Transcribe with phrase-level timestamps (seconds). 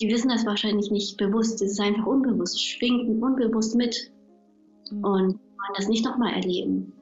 [0.00, 1.60] die wissen das wahrscheinlich nicht bewusst.
[1.62, 4.10] Es ist einfach unbewusst, schwingt unbewusst mit.
[4.90, 5.04] Mhm.
[5.04, 6.92] Und wollen das nicht nochmal erleben.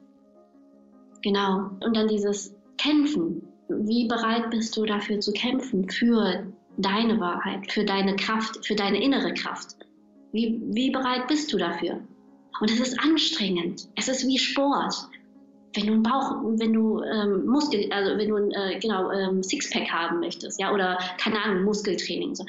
[1.21, 1.69] Genau.
[1.83, 3.47] Und dann dieses Kämpfen.
[3.69, 5.89] Wie bereit bist du dafür zu kämpfen?
[5.89, 6.47] Für
[6.77, 9.75] deine Wahrheit, für deine Kraft, für deine innere Kraft.
[10.31, 12.01] Wie, wie bereit bist du dafür?
[12.59, 13.89] Und es ist anstrengend.
[13.95, 15.09] Es ist wie Sport.
[15.77, 19.43] Wenn du einen Bauch, wenn du ähm, Muskel, also wenn du ein äh, genau ähm,
[19.43, 22.33] Sixpack haben möchtest, ja, oder keine Ahnung, Muskeltraining.
[22.33, 22.43] So.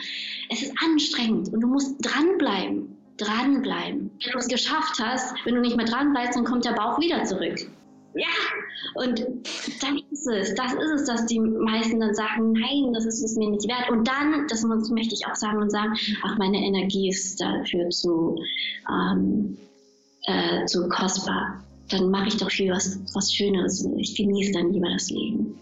[0.49, 4.11] Es ist anstrengend und du musst dranbleiben, dranbleiben.
[4.25, 7.23] Wenn du es geschafft hast, wenn du nicht mehr dranbleibst, dann kommt der Bauch wieder
[7.25, 7.59] zurück.
[8.15, 8.27] Ja,
[8.95, 9.21] und
[9.83, 13.37] dann ist es, das ist es, dass die meisten dann sagen, nein, das ist es
[13.37, 13.91] mir nicht wert.
[13.91, 18.37] Und dann, das möchte ich auch sagen und sagen, ach, meine Energie ist dafür zu,
[18.89, 19.59] ähm,
[20.23, 21.63] äh, zu kostbar.
[21.89, 23.87] Dann mache ich doch viel was, was Schöneres.
[23.97, 25.59] Ich genieße dann lieber das Leben.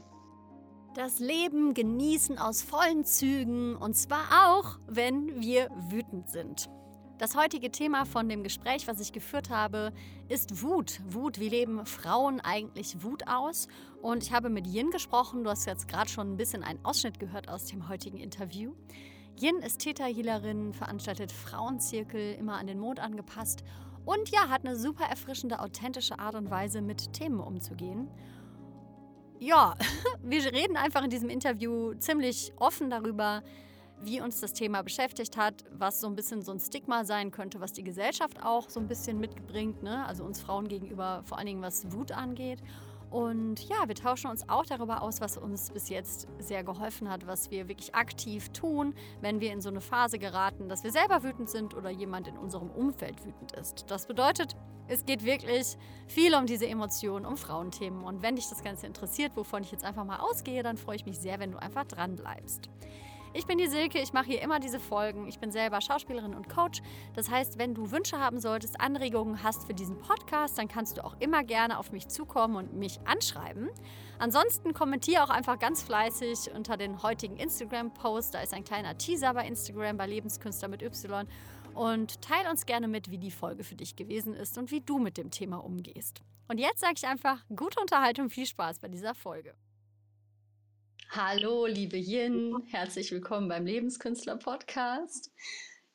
[0.94, 6.70] Das Leben genießen aus vollen Zügen und zwar auch, wenn wir wütend sind.
[7.18, 9.92] Das heutige Thema von dem Gespräch, was ich geführt habe,
[10.28, 11.00] ist Wut.
[11.08, 13.68] Wut, wie leben Frauen eigentlich Wut aus?
[14.02, 15.44] Und ich habe mit Yin gesprochen.
[15.44, 18.72] Du hast jetzt gerade schon ein bisschen einen Ausschnitt gehört aus dem heutigen Interview.
[19.38, 23.64] Yin ist Täterhealerin, veranstaltet Frauenzirkel, immer an den Mond angepasst
[24.06, 28.08] und ja, hat eine super erfrischende, authentische Art und Weise, mit Themen umzugehen.
[29.38, 29.74] Ja,
[30.22, 33.42] wir reden einfach in diesem Interview ziemlich offen darüber,
[34.00, 37.60] wie uns das Thema beschäftigt hat, was so ein bisschen so ein Stigma sein könnte,
[37.60, 40.06] was die Gesellschaft auch so ein bisschen mitbringt, ne?
[40.06, 42.60] also uns Frauen gegenüber, vor allen Dingen was Wut angeht.
[43.10, 47.26] Und ja, wir tauschen uns auch darüber aus, was uns bis jetzt sehr geholfen hat,
[47.26, 51.22] was wir wirklich aktiv tun, wenn wir in so eine Phase geraten, dass wir selber
[51.22, 53.84] wütend sind oder jemand in unserem Umfeld wütend ist.
[53.88, 54.56] Das bedeutet,
[54.88, 55.76] es geht wirklich
[56.06, 58.04] viel um diese Emotionen, um Frauenthemen.
[58.04, 61.06] Und wenn dich das Ganze interessiert, wovon ich jetzt einfach mal ausgehe, dann freue ich
[61.06, 62.70] mich sehr, wenn du einfach dran bleibst.
[63.36, 65.28] Ich bin die Silke, ich mache hier immer diese Folgen.
[65.28, 66.80] Ich bin selber Schauspielerin und Coach.
[67.14, 71.04] Das heißt, wenn du Wünsche haben solltest, Anregungen hast für diesen Podcast, dann kannst du
[71.04, 73.68] auch immer gerne auf mich zukommen und mich anschreiben.
[74.18, 78.32] Ansonsten kommentiere auch einfach ganz fleißig unter den heutigen Instagram-Post.
[78.32, 81.28] Da ist ein kleiner Teaser bei Instagram, bei Lebenskünstler mit Y.
[81.74, 84.98] Und teile uns gerne mit, wie die Folge für dich gewesen ist und wie du
[84.98, 86.22] mit dem Thema umgehst.
[86.48, 89.52] Und jetzt sage ich einfach gute Unterhaltung, viel Spaß bei dieser Folge.
[91.10, 95.32] Hallo, liebe Yin, herzlich willkommen beim Lebenskünstler Podcast.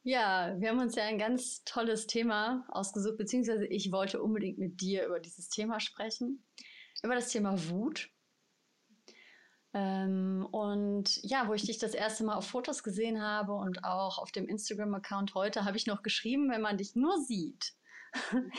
[0.03, 4.81] Ja, wir haben uns ja ein ganz tolles Thema ausgesucht, beziehungsweise ich wollte unbedingt mit
[4.81, 6.43] dir über dieses Thema sprechen,
[7.03, 8.09] über das Thema Wut.
[9.73, 14.17] Ähm, und ja, wo ich dich das erste Mal auf Fotos gesehen habe und auch
[14.17, 17.73] auf dem Instagram-Account heute, habe ich noch geschrieben, wenn man dich nur sieht,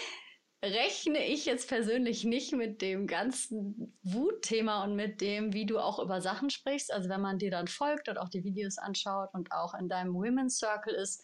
[0.62, 5.98] rechne ich jetzt persönlich nicht mit dem ganzen Wutthema und mit dem, wie du auch
[5.98, 6.92] über Sachen sprichst.
[6.92, 10.14] Also wenn man dir dann folgt und auch die Videos anschaut und auch in deinem
[10.14, 11.22] Women's Circle ist,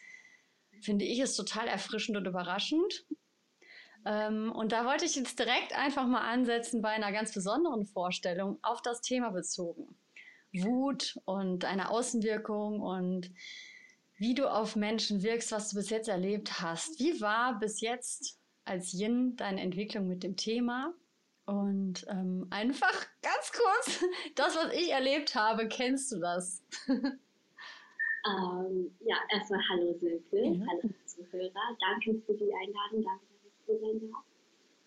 [0.81, 3.04] finde ich es total erfrischend und überraschend.
[4.04, 8.59] Ähm, und da wollte ich jetzt direkt einfach mal ansetzen bei einer ganz besonderen Vorstellung
[8.62, 9.97] auf das Thema bezogen.
[10.53, 13.31] Wut und deine Außenwirkung und
[14.16, 16.99] wie du auf Menschen wirkst, was du bis jetzt erlebt hast.
[16.99, 18.38] Wie war bis jetzt
[18.68, 20.94] als Yin deine Entwicklung mit dem Thema.
[21.46, 26.62] Und ähm, einfach ganz kurz, das, was ich erlebt habe, kennst du das?
[26.88, 27.18] ähm,
[29.00, 30.66] ja, erstmal hallo Silke, ja.
[30.68, 31.76] hallo Zuhörer.
[31.80, 34.24] Danke für die Einladung, danke, dass ich hier sein darf.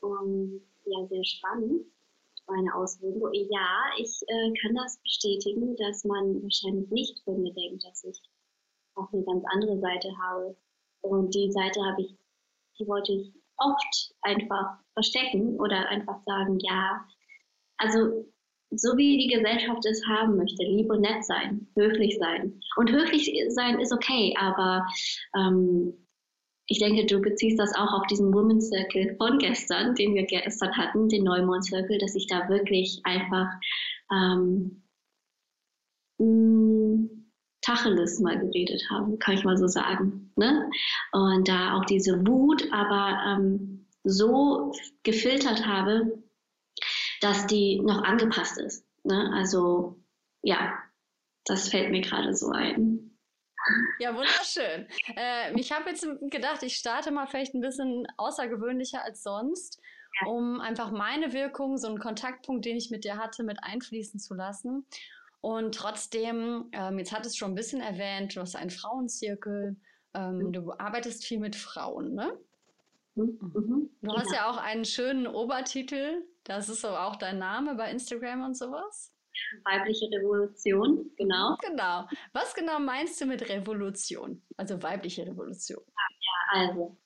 [0.01, 1.87] Und ja, sehr spannend,
[2.45, 3.33] meine Ausbildung.
[3.33, 8.21] Ja, ich äh, kann das bestätigen, dass man wahrscheinlich nicht von mir denkt, dass ich
[8.93, 10.55] auch eine ganz andere Seite habe.
[11.01, 12.15] Und die Seite habe ich,
[12.77, 17.05] die wollte ich oft einfach verstecken oder einfach sagen, ja,
[17.77, 18.25] also
[18.71, 22.59] so wie die Gesellschaft es haben möchte, lieb und nett sein, höflich sein.
[22.77, 24.85] Und höflich sein ist okay, aber
[25.35, 25.93] ähm,
[26.67, 30.75] ich denke, du beziehst das auch auf diesen Women's Circle von gestern, den wir gestern
[30.77, 33.49] hatten, den Neumond Circle, dass ich da wirklich einfach
[34.09, 34.83] ähm,
[36.17, 36.70] mh,
[37.61, 40.31] Tacheles mal geredet haben, kann ich mal so sagen.
[40.35, 40.69] Ne?
[41.11, 46.23] Und da auch diese Wut aber ähm, so gefiltert habe,
[47.21, 48.85] dass die noch angepasst ist.
[49.03, 49.31] Ne?
[49.33, 50.01] Also
[50.41, 50.73] ja,
[51.45, 53.17] das fällt mir gerade so ein.
[53.99, 54.87] Ja, wunderschön.
[55.15, 59.79] Äh, ich habe jetzt gedacht, ich starte mal vielleicht ein bisschen außergewöhnlicher als sonst,
[60.25, 64.33] um einfach meine Wirkung, so einen Kontaktpunkt, den ich mit dir hatte, mit einfließen zu
[64.33, 64.85] lassen.
[65.41, 69.75] Und trotzdem, ähm, jetzt hat es schon ein bisschen erwähnt, du hast einen Frauenzirkel,
[70.13, 70.53] ähm, mhm.
[70.53, 72.37] du arbeitest viel mit Frauen, ne?
[73.15, 73.39] Mhm.
[73.41, 73.89] mhm.
[74.01, 74.37] Du hast ja.
[74.37, 79.13] ja auch einen schönen Obertitel, das ist so auch dein Name bei Instagram und sowas.
[79.63, 81.57] weibliche Revolution, genau.
[81.67, 82.07] Genau.
[82.33, 84.43] Was genau meinst du mit Revolution?
[84.57, 85.83] Also weibliche Revolution.
[85.87, 86.97] Ja, also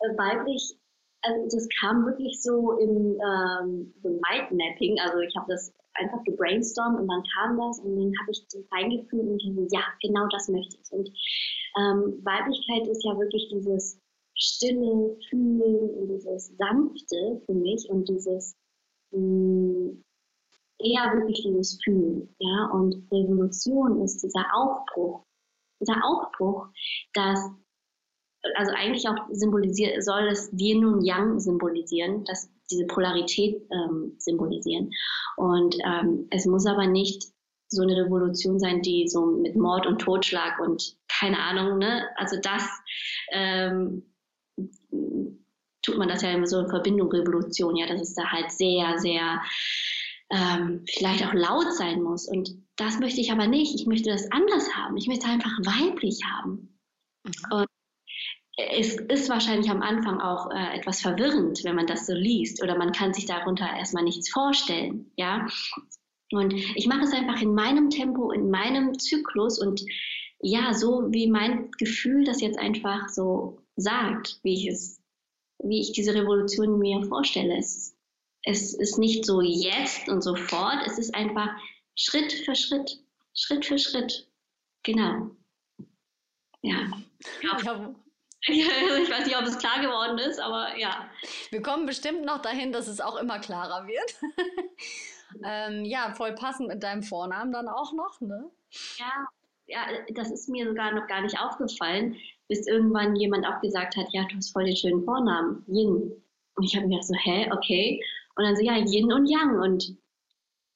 [0.00, 0.78] äh, weiblich,
[1.22, 5.00] also das kam wirklich so im ähm, so Mindmapping.
[5.00, 8.64] Also ich habe das einfach gebrainstormt und dann kam das und dann habe ich das
[8.72, 10.92] reingefühlt und dachte, ja, genau das möchte ich.
[10.92, 11.08] Und
[11.78, 14.00] ähm, Weiblichkeit ist ja wirklich dieses
[14.34, 18.56] stille Fühlen und dieses sanfte für mich und dieses
[19.10, 20.04] mh, mm,
[20.80, 22.70] eher wirklich dieses Fühlen, ja.
[22.72, 25.24] Und Revolution ist dieser Aufbruch,
[25.80, 26.68] dieser Aufbruch,
[27.14, 27.40] dass
[28.54, 34.90] also eigentlich auch symbolisiert, soll es Yin und Yang symbolisieren, dass diese Polarität ähm, symbolisieren.
[35.36, 37.24] Und ähm, es muss aber nicht
[37.68, 42.06] so eine Revolution sein, die so mit Mord und Totschlag und keine Ahnung, ne?
[42.16, 42.66] Also das
[43.30, 44.02] ähm,
[45.82, 48.98] tut man das ja immer so in Verbindung Revolution, ja, dass es da halt sehr,
[48.98, 49.42] sehr
[50.30, 52.28] ähm, vielleicht auch laut sein muss.
[52.28, 53.74] Und das möchte ich aber nicht.
[53.80, 54.96] Ich möchte das anders haben.
[54.96, 56.78] Ich möchte einfach weiblich haben.
[57.24, 57.32] Mhm.
[57.50, 57.67] Und
[58.58, 62.76] es ist wahrscheinlich am Anfang auch äh, etwas verwirrend, wenn man das so liest oder
[62.76, 65.46] man kann sich darunter erstmal nichts vorstellen, ja.
[66.32, 69.82] Und ich mache es einfach in meinem Tempo, in meinem Zyklus und
[70.40, 75.00] ja, so wie mein Gefühl das jetzt einfach so sagt, wie ich es,
[75.62, 77.56] wie ich diese Revolution mir vorstelle.
[77.56, 77.96] Es,
[78.42, 81.56] es ist nicht so jetzt und sofort, es ist einfach
[81.94, 83.00] Schritt für Schritt,
[83.34, 84.28] Schritt für Schritt.
[84.82, 85.30] Genau.
[86.62, 86.90] Ja.
[87.42, 87.94] ja
[88.46, 91.08] ich weiß nicht, ob es klar geworden ist, aber ja.
[91.50, 94.14] Wir kommen bestimmt noch dahin, dass es auch immer klarer wird.
[95.44, 98.50] ähm, ja, voll passend mit deinem Vornamen dann auch noch, ne?
[98.96, 99.26] Ja,
[99.66, 102.16] ja, das ist mir sogar noch gar nicht aufgefallen,
[102.48, 106.12] bis irgendwann jemand auch gesagt hat, ja, du hast voll den schönen Vornamen, Yin.
[106.54, 108.02] Und ich habe mir gedacht so, hä, okay.
[108.36, 109.60] Und dann so, ja, Yin und Yang.
[109.60, 109.96] Und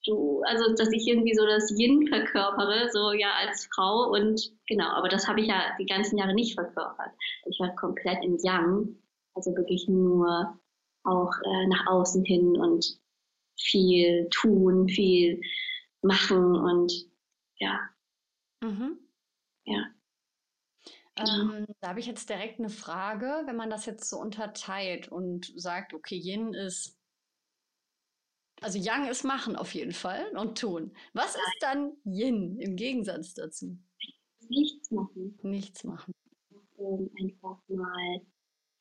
[0.05, 4.89] du, also dass ich irgendwie so das Yin verkörpere, so ja als Frau und genau,
[4.91, 7.11] aber das habe ich ja die ganzen Jahre nicht verkörpert.
[7.47, 8.97] Ich war komplett in Yang,
[9.35, 10.59] also wirklich nur
[11.05, 12.99] auch äh, nach außen hin und
[13.59, 15.41] viel tun, viel
[16.03, 16.93] machen und
[17.59, 17.79] ja.
[18.61, 18.99] Mhm.
[19.65, 19.87] Ja.
[21.17, 25.53] Ähm, da habe ich jetzt direkt eine Frage, wenn man das jetzt so unterteilt und
[25.57, 26.99] sagt, okay, Yin ist
[28.62, 30.93] also Yang ist machen auf jeden Fall und tun.
[31.12, 33.76] Was ist dann Yin im Gegensatz dazu?
[34.49, 35.38] Nichts machen.
[35.43, 36.14] Nichts machen.
[36.79, 38.20] Ähm, einfach mal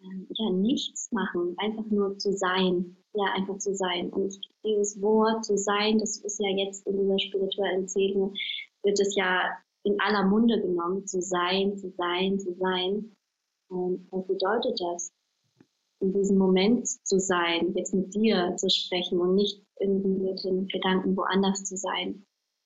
[0.02, 2.98] ähm, ja nichts machen, einfach nur zu sein.
[3.14, 4.10] Ja, einfach zu sein.
[4.10, 8.32] Und dieses Wort zu sein, das ist ja jetzt in dieser spirituellen Szene,
[8.84, 9.50] wird es ja
[9.84, 13.16] in aller Munde genommen, zu sein, zu sein, zu sein.
[13.68, 15.12] Und ähm, was bedeutet das?
[16.02, 20.68] in diesem Moment zu sein, jetzt mit dir zu sprechen und nicht irgendwie mit den
[20.68, 22.26] Gedanken woanders zu sein.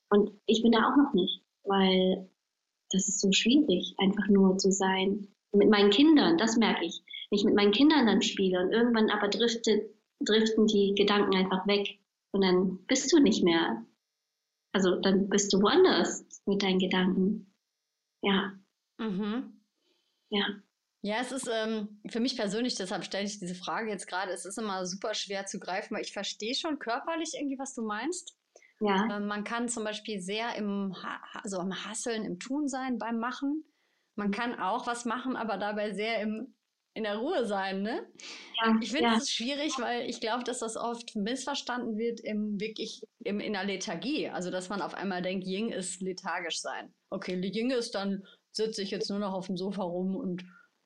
[0.10, 2.30] Und ich bin da auch noch nicht, weil
[2.92, 5.28] das ist so schwierig, einfach nur zu sein.
[5.52, 7.02] Mit meinen Kindern, das merke ich.
[7.30, 9.90] Wenn ich mit meinen Kindern dann spiele und irgendwann aber driftet,
[10.20, 12.00] driften die Gedanken einfach weg
[12.32, 13.86] und dann bist du nicht mehr.
[14.74, 17.54] Also dann bist du woanders mit deinen Gedanken.
[18.22, 18.54] Ja.
[18.98, 19.62] Mhm.
[20.30, 20.46] Ja.
[21.06, 24.44] Ja, es ist ähm, für mich persönlich, deshalb stelle ich diese Frage jetzt gerade, es
[24.44, 28.36] ist immer super schwer zu greifen, weil ich verstehe schon körperlich irgendwie, was du meinst.
[28.80, 29.16] Ja.
[29.16, 33.20] Ähm, man kann zum Beispiel sehr im, ha also im Hasseln, im Tun sein beim
[33.20, 33.64] Machen.
[34.16, 36.56] Man kann auch was machen, aber dabei sehr im,
[36.96, 38.12] in der Ruhe sein, ne?
[38.64, 39.46] Ja, ich finde es ja.
[39.46, 44.30] schwierig, weil ich glaube, dass das oft missverstanden wird im wirklich im, in der Lethargie.
[44.30, 46.96] Also, dass man auf einmal denkt, Ying ist lethargisch sein.
[47.12, 48.24] Okay, Ying ist dann
[48.56, 50.46] sitze ich jetzt nur noch auf dem Sofa rum und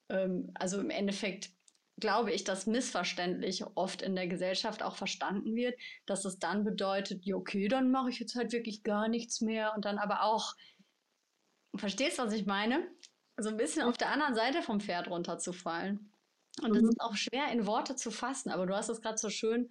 [0.10, 1.52] ähm, also im Endeffekt
[2.00, 7.26] glaube ich, dass missverständlich oft in der Gesellschaft auch verstanden wird, dass es dann bedeutet,
[7.26, 10.56] ja, okay, dann mache ich jetzt halt wirklich gar nichts mehr und dann aber auch,
[11.76, 12.88] verstehst du, was ich meine?
[13.38, 16.12] So ein bisschen auf der anderen Seite vom Pferd runterzufallen.
[16.62, 16.90] Und das mhm.
[16.90, 19.70] ist auch schwer in Worte zu fassen, aber du hast es gerade so schön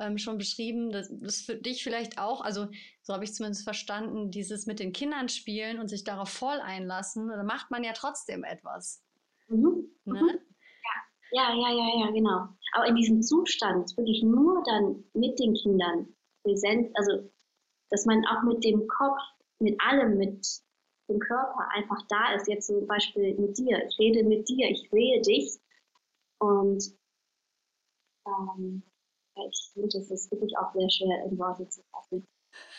[0.00, 2.68] ähm, schon beschrieben, das ist für dich vielleicht auch, also
[3.02, 7.28] so habe ich zumindest verstanden, dieses mit den Kindern spielen und sich darauf voll einlassen,
[7.28, 9.03] da macht man ja trotzdem etwas.
[9.48, 9.90] Mhm.
[10.04, 10.20] Ne?
[10.22, 10.40] Mhm.
[11.32, 11.52] Ja.
[11.52, 12.48] ja, ja, ja, ja, genau.
[12.72, 17.30] Aber in diesem Zustand wirklich nur dann mit den Kindern präsent, also
[17.90, 19.20] dass man auch mit dem Kopf,
[19.60, 20.44] mit allem, mit
[21.08, 22.48] dem Körper einfach da ist.
[22.48, 23.84] Jetzt zum Beispiel mit dir.
[23.86, 25.58] Ich rede mit dir, ich sehe dich.
[26.40, 26.82] Und
[28.26, 28.82] ähm,
[29.48, 32.26] ich finde, das ist wirklich auch sehr schwer in Worte zu fassen.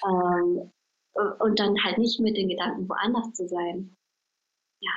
[0.05, 0.71] Ähm,
[1.39, 3.95] und dann halt nicht mit den Gedanken woanders zu sein.
[4.81, 4.91] Ja.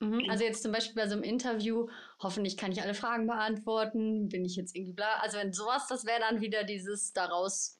[0.00, 1.88] Also jetzt zum Beispiel bei so einem Interview,
[2.22, 5.16] hoffentlich kann ich alle Fragen beantworten, bin ich jetzt irgendwie bla.
[5.20, 7.78] Also wenn sowas, das wäre dann wieder dieses daraus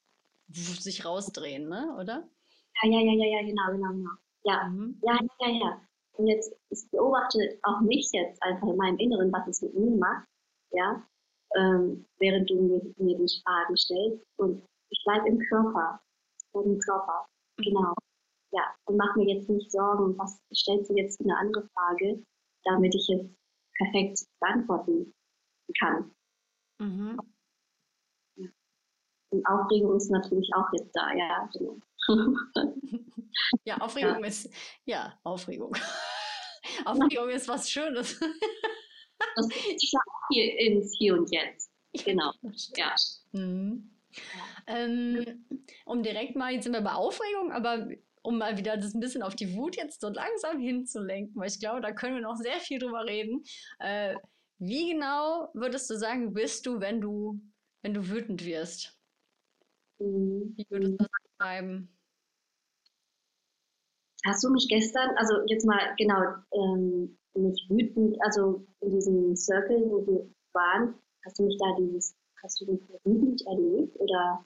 [0.49, 1.95] sich rausdrehen, ne?
[1.99, 2.29] oder?
[2.83, 4.11] Ja, ja, ja, ja, ja, genau, genau, genau.
[4.43, 4.99] Ja, mhm.
[5.03, 5.81] ja, ja, ja.
[6.13, 9.97] Und jetzt, ich beobachte auch mich jetzt einfach in meinem Inneren, was es mit mir
[9.97, 10.27] macht,
[10.71, 11.03] ja,
[11.55, 14.23] ähm, während du mir, mir die Fragen stellst.
[14.37, 15.99] Und ich bleibe im Körper,
[16.53, 17.25] im Körper,
[17.57, 17.63] mhm.
[17.63, 17.93] genau.
[18.51, 22.23] Ja, und mach mir jetzt nicht Sorgen, was stellst du jetzt für eine andere Frage,
[22.65, 23.33] damit ich jetzt
[23.77, 25.13] perfekt beantworten
[25.79, 26.13] kann.
[26.79, 27.19] Mhm.
[29.29, 31.49] Und Aufregung ist natürlich auch jetzt da, ja.
[31.53, 31.77] Genau.
[33.63, 34.27] ja, Aufregung ja.
[34.27, 34.49] ist,
[34.83, 35.73] ja, Aufregung.
[36.85, 38.19] Aufregung ist was Schönes.
[39.35, 39.95] das ist
[40.29, 41.71] hier ins Hier und Jetzt.
[42.03, 42.31] Genau.
[42.75, 42.95] Ja.
[43.31, 43.89] Mhm.
[44.67, 45.45] Ähm,
[45.85, 47.87] um direkt mal, jetzt sind wir bei Aufregung, aber
[48.23, 51.59] um mal wieder das ein bisschen auf die Wut jetzt so langsam hinzulenken, weil ich
[51.59, 53.43] glaube, da können wir noch sehr viel drüber reden.
[53.79, 54.15] Äh,
[54.59, 57.41] wie genau würdest du sagen, bist du, wenn du,
[57.81, 58.97] wenn du wütend wirst?
[59.97, 61.97] Wie würdest du das beschreiben?
[64.25, 66.21] Hast du mich gestern, also jetzt mal genau,
[66.53, 70.93] ähm, nicht wütend, also in diesem Circle, wo wir waren,
[71.25, 74.45] hast du mich da dieses, hast du mich wütend erlebt oder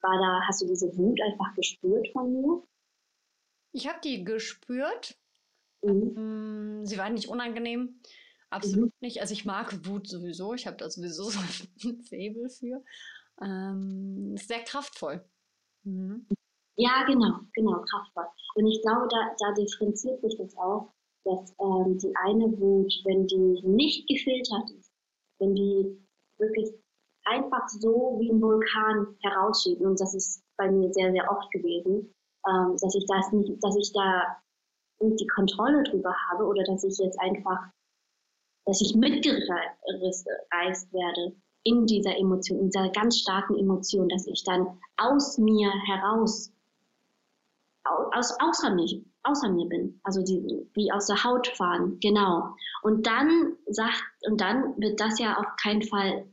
[0.00, 2.62] war da, hast du diese Wut einfach gespürt von mir?
[3.72, 5.16] Ich habe die gespürt.
[5.82, 6.14] Mhm.
[6.16, 8.00] Ähm, sie war nicht unangenehm.
[8.50, 8.98] Absolut mhm.
[9.00, 9.20] nicht.
[9.20, 10.54] Also ich mag Wut sowieso.
[10.54, 12.82] Ich habe da sowieso so ein Faible für.
[13.42, 15.24] Ähm, sehr kraftvoll.
[15.84, 16.26] Mhm.
[16.76, 18.26] Ja, genau, genau, kraftvoll.
[18.54, 20.92] Und ich glaube, da, da differenziert sich das auch,
[21.24, 24.92] dass ähm, die eine Wut, wenn die nicht gefiltert ist,
[25.38, 25.98] wenn die
[26.38, 26.70] wirklich
[27.24, 32.14] einfach so wie ein Vulkan herausschiebt, und das ist bei mir sehr, sehr oft gewesen,
[32.48, 34.36] ähm, dass ich das nicht, dass ich da
[35.00, 37.58] nicht die Kontrolle drüber habe oder dass ich jetzt einfach,
[38.66, 44.78] dass ich mitgereißt werde in dieser Emotion, in dieser ganz starken Emotion, dass ich dann
[44.96, 46.52] aus mir heraus,
[47.84, 52.54] aus, außer mich, außer mir bin, also die, wie aus der Haut fahren, genau.
[52.82, 56.26] Und dann sagt, und dann wird das ja auf keinen Fall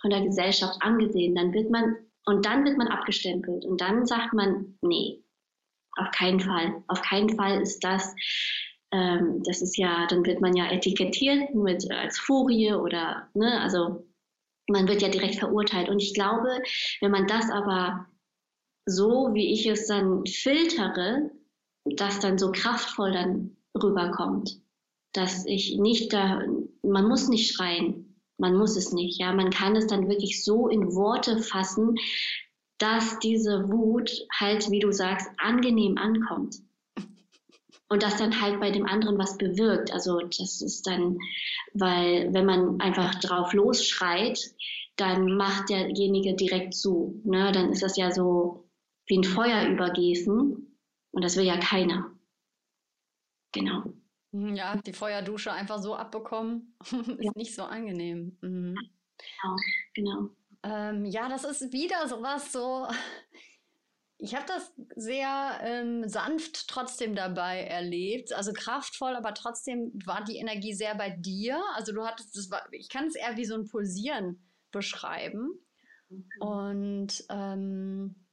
[0.00, 1.34] von der Gesellschaft angesehen.
[1.34, 3.64] Dann wird man, und dann wird man abgestempelt.
[3.64, 5.22] Und dann sagt man, nee,
[5.96, 6.82] auf keinen Fall.
[6.88, 8.14] Auf keinen Fall ist das,
[8.92, 13.60] ähm, das ist ja, dann wird man ja etikettiert mit äh, als Furie oder, ne,
[13.60, 14.06] also
[14.68, 15.88] man wird ja direkt verurteilt.
[15.88, 16.62] Und ich glaube,
[17.00, 18.06] wenn man das aber
[18.86, 21.30] so, wie ich es dann filtere,
[21.84, 24.60] das dann so kraftvoll dann rüberkommt,
[25.12, 26.42] dass ich nicht da,
[26.82, 30.68] man muss nicht schreien, man muss es nicht, ja, man kann es dann wirklich so
[30.68, 31.96] in Worte fassen,
[32.80, 36.56] dass diese Wut halt, wie du sagst, angenehm ankommt.
[37.88, 39.92] Und das dann halt bei dem anderen was bewirkt.
[39.92, 41.18] Also das ist dann,
[41.74, 44.38] weil wenn man einfach drauf losschreit,
[44.96, 47.20] dann macht derjenige direkt zu.
[47.24, 47.52] Ne?
[47.52, 48.68] Dann ist das ja so
[49.06, 50.76] wie ein Feuer übergießen.
[51.12, 52.10] Und das will ja keiner.
[53.52, 53.92] Genau.
[54.32, 57.32] Mhm, ja, die Feuerdusche einfach so abbekommen, ist ja.
[57.34, 58.38] nicht so angenehm.
[58.40, 58.76] Mhm.
[59.18, 59.56] Genau,
[59.94, 60.30] genau.
[60.62, 62.86] Ähm, ja, das ist wieder sowas so.
[64.18, 70.36] Ich habe das sehr ähm, sanft trotzdem dabei erlebt, also kraftvoll, aber trotzdem war die
[70.36, 71.62] Energie sehr bei dir.
[71.74, 75.58] Also du hattest, das war, ich kann es eher wie so ein Pulsieren beschreiben.
[76.10, 76.26] Mhm.
[76.40, 78.26] Und ähm,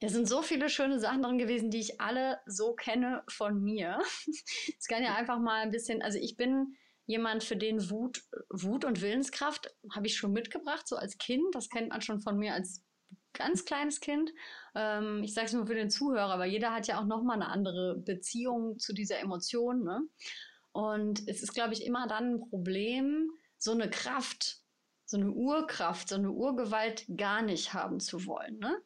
[0.00, 4.00] da sind so viele schöne Sachen drin gewesen, die ich alle so kenne von mir.
[4.78, 6.76] Es kann ja einfach mal ein bisschen, also ich bin
[7.06, 11.54] jemand, für den Wut, Wut und Willenskraft habe ich schon mitgebracht, so als Kind.
[11.54, 12.82] Das kennt man schon von mir als
[13.32, 14.32] ganz kleines Kind.
[14.74, 17.48] Ähm, ich sage es nur für den Zuhörer, weil jeder hat ja auch nochmal eine
[17.48, 19.84] andere Beziehung zu dieser Emotion.
[19.84, 20.02] Ne?
[20.72, 24.60] Und es ist, glaube ich, immer dann ein Problem, so eine Kraft,
[25.04, 28.58] so eine Urkraft, so eine Urgewalt gar nicht haben zu wollen.
[28.58, 28.82] Ne?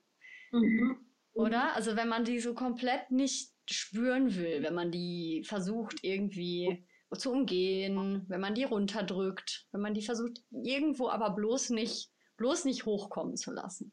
[0.52, 0.96] Mhm.
[1.34, 1.74] Oder?
[1.74, 7.30] Also wenn man die so komplett nicht spüren will, wenn man die versucht irgendwie zu
[7.30, 12.84] umgehen, wenn man die runterdrückt, wenn man die versucht, irgendwo aber bloß nicht, bloß nicht
[12.84, 13.92] hochkommen zu lassen.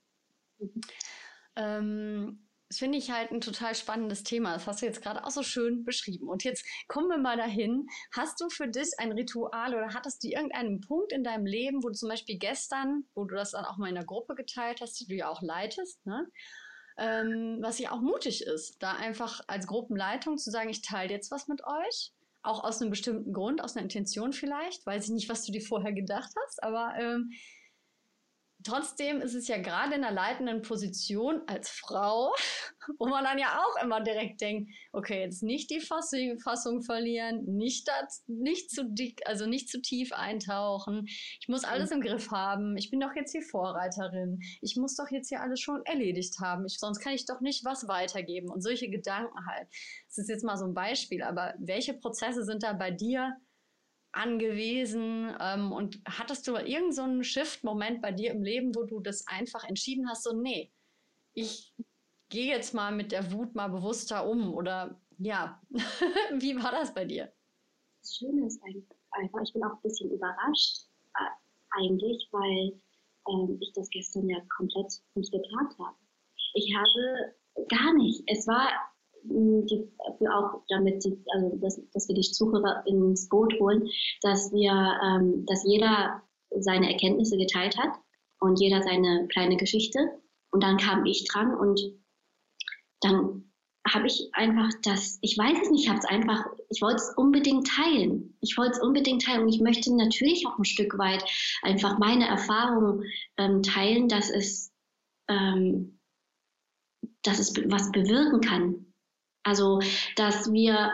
[1.55, 4.53] Ähm, das finde ich halt ein total spannendes Thema.
[4.53, 6.27] Das hast du jetzt gerade auch so schön beschrieben.
[6.27, 7.86] Und jetzt kommen wir mal dahin.
[8.12, 11.89] Hast du für dich ein Ritual oder hattest du irgendeinen Punkt in deinem Leben, wo
[11.89, 15.00] du zum Beispiel gestern, wo du das dann auch mal in der Gruppe geteilt hast,
[15.00, 16.27] die du ja auch leitest, ne?
[16.98, 21.29] Ähm, was ja auch mutig ist, da einfach als Gruppenleitung zu sagen, ich teile jetzt
[21.29, 22.12] was mit euch
[22.43, 24.85] auch aus einem bestimmten Grund, aus einer Intention vielleicht.
[24.85, 27.31] Weiß ich nicht, was du dir vorher gedacht hast, aber ähm,
[28.63, 32.34] trotzdem ist es ja gerade in der leitenden Position als Frau,
[33.00, 37.46] wo man dann ja auch immer direkt denkt, okay, jetzt nicht die Fassung, Fassung verlieren,
[37.46, 41.05] nicht, das, nicht zu dick, also nicht zu tief eintauchen.
[41.39, 42.77] Ich muss alles im Griff haben.
[42.77, 44.39] Ich bin doch jetzt hier Vorreiterin.
[44.62, 46.65] Ich muss doch jetzt hier alles schon erledigt haben.
[46.65, 48.50] Ich, sonst kann ich doch nicht was weitergeben.
[48.50, 49.67] Und solche Gedanken halt.
[50.08, 51.24] Das ist jetzt mal so ein Beispiel.
[51.24, 53.38] Aber welche Prozesse sind da bei dir?
[54.13, 55.36] Angewiesen?
[55.39, 59.63] Ähm, und hattest du irgendeinen so Shift-Moment bei dir im Leben, wo du das einfach
[59.63, 60.72] entschieden hast, so, nee,
[61.34, 61.74] ich
[62.29, 64.53] gehe jetzt mal mit der Wut mal bewusster um?
[64.53, 65.62] Oder ja,
[66.34, 67.32] wie war das bei dir?
[68.01, 72.82] Das Schöne ist einfach, ich bin auch ein bisschen überrascht, äh, eigentlich, weil
[73.29, 75.96] ähm, ich das gestern ja komplett nicht geplant habe.
[76.53, 77.36] Ich habe
[77.70, 78.24] gar nicht.
[78.27, 78.67] Es war
[79.24, 83.88] die, für auch damit, die, also dass, dass wir die Zuhörer ins Boot holen,
[84.22, 86.22] dass wir, ähm, dass jeder
[86.60, 87.94] seine Erkenntnisse geteilt hat
[88.39, 90.00] und jeder seine kleine Geschichte.
[90.51, 91.82] Und dann kam ich dran und
[93.01, 93.51] dann
[93.92, 97.13] habe ich einfach das, ich weiß es nicht, ich habe es einfach, ich wollte es
[97.18, 98.38] unbedingt teilen.
[98.39, 101.24] Ich wollte es unbedingt teilen und ich möchte natürlich auch ein Stück weit
[101.63, 103.03] einfach meine Erfahrungen
[103.38, 104.72] ähm, teilen, dass es,
[105.27, 106.00] ähm,
[107.24, 108.92] dass es was bewirken kann.
[109.43, 109.79] Also,
[110.15, 110.93] dass wir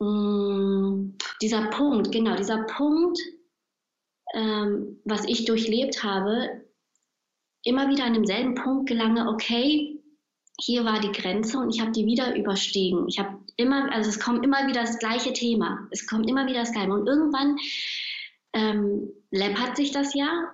[0.00, 3.18] mh, mm, dieser Punkt, genau, dieser Punkt,
[4.34, 6.64] ähm, was ich durchlebt habe,
[7.64, 10.00] immer wieder an demselben Punkt gelange, okay,
[10.60, 13.06] hier war die Grenze und ich habe die wieder überstiegen.
[13.08, 15.86] Ich habe immer, also es kommt immer wieder das gleiche Thema.
[15.90, 16.92] Es kommt immer wieder das Gleiche.
[16.92, 17.56] Und irgendwann
[18.54, 20.50] ähm, läppert sich das ja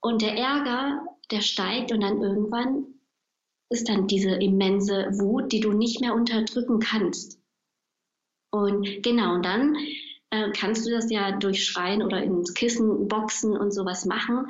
[0.00, 2.93] und der Ärger, der steigt und dann irgendwann
[3.70, 7.38] ist dann diese immense Wut, die du nicht mehr unterdrücken kannst.
[8.50, 9.76] Und genau, und dann
[10.30, 14.46] äh, kannst du das ja durch Schreien oder ins Kissen boxen und sowas machen.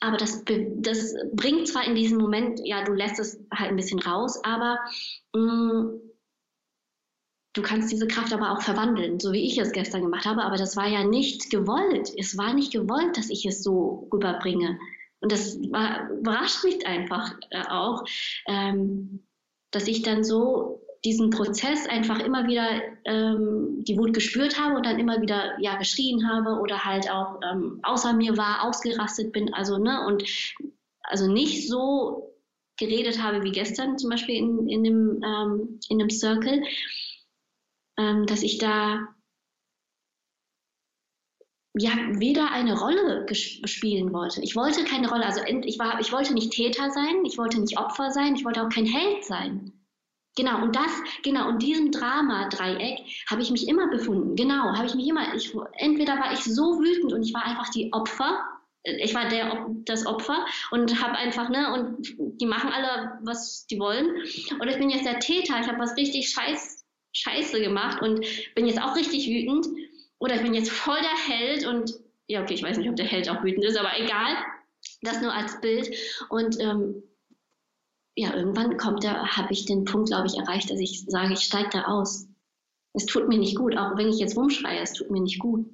[0.00, 3.98] Aber das, das bringt zwar in diesem Moment, ja, du lässt es halt ein bisschen
[3.98, 4.78] raus, aber
[5.34, 6.00] mh, mm,
[7.54, 10.44] du kannst diese Kraft aber auch verwandeln, so wie ich es gestern gemacht habe.
[10.44, 12.12] Aber das war ja nicht gewollt.
[12.16, 14.78] Es war nicht gewollt, dass ich es so rüberbringe.
[15.20, 18.04] Und das war, überrascht mich einfach äh, auch,
[18.46, 19.26] ähm,
[19.70, 22.66] dass ich dann so diesen Prozess einfach immer wieder
[23.04, 27.40] ähm, die Wut gespürt habe und dann immer wieder ja geschrien habe oder halt auch
[27.48, 30.24] ähm, außer mir war, ausgerastet bin, also ne und
[31.02, 32.34] also nicht so
[32.78, 36.62] geredet habe wie gestern zum Beispiel in, in, dem, ähm, in dem Circle,
[37.98, 39.08] ähm, dass ich da
[41.78, 44.42] ja weder eine Rolle spielen wollte.
[44.42, 47.78] Ich wollte keine Rolle, also ich war, ich wollte nicht Täter sein, ich wollte nicht
[47.78, 49.72] Opfer sein, ich wollte auch kein Held sein.
[50.36, 50.92] Genau, und das,
[51.24, 54.36] genau, und diesem Drama-Dreieck habe ich mich immer befunden.
[54.36, 57.68] Genau, habe ich mich immer, ich, entweder war ich so wütend und ich war einfach
[57.70, 58.38] die Opfer,
[58.84, 63.80] ich war der, das Opfer und habe einfach, ne, und die machen alle, was die
[63.80, 64.22] wollen.
[64.60, 68.66] Oder ich bin jetzt der Täter, ich habe was richtig scheiß, scheiße gemacht und bin
[68.66, 69.66] jetzt auch richtig wütend
[70.18, 73.06] oder ich bin jetzt voll der Held und ja, okay, ich weiß nicht, ob der
[73.06, 74.36] Held auch wütend ist, aber egal.
[75.02, 75.90] Das nur als Bild.
[76.28, 77.02] Und ähm,
[78.16, 81.40] ja, irgendwann kommt da, habe ich den Punkt, glaube ich, erreicht, dass ich sage, ich
[81.40, 82.26] steige da aus.
[82.92, 85.66] Es tut mir nicht gut, auch wenn ich jetzt rumschreie, es tut mir nicht gut.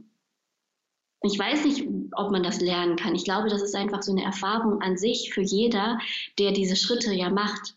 [1.22, 3.14] Ich weiß nicht, ob man das lernen kann.
[3.14, 5.98] Ich glaube, das ist einfach so eine Erfahrung an sich für jeder,
[6.38, 7.76] der diese Schritte ja macht.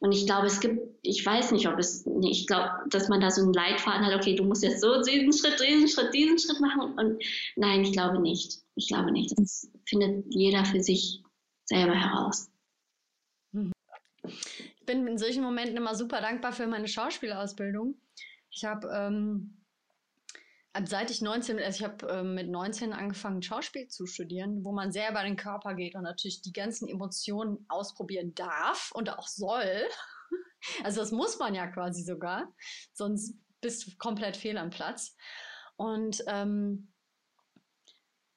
[0.00, 3.30] Und ich glaube, es gibt, ich weiß nicht, ob es, ich glaube, dass man da
[3.30, 6.60] so einen Leitfaden hat, okay, du musst jetzt so diesen Schritt, diesen Schritt, diesen Schritt
[6.60, 6.94] machen.
[6.98, 7.22] Und
[7.56, 8.62] nein, ich glaube nicht.
[8.76, 9.38] Ich glaube nicht.
[9.38, 11.22] Das findet jeder für sich
[11.66, 12.50] selber heraus.
[14.22, 17.94] Ich bin in solchen Momenten immer super dankbar für meine Schauspielausbildung.
[18.50, 19.59] Ich habe ähm,
[20.84, 24.92] seit ich 19, also ich habe äh, mit 19 angefangen, Schauspiel zu studieren, wo man
[24.92, 29.82] sehr über den Körper geht und natürlich die ganzen Emotionen ausprobieren darf und auch soll.
[30.84, 32.52] Also das muss man ja quasi sogar,
[32.92, 35.16] sonst bist du komplett fehl am Platz.
[35.76, 36.89] Und ähm,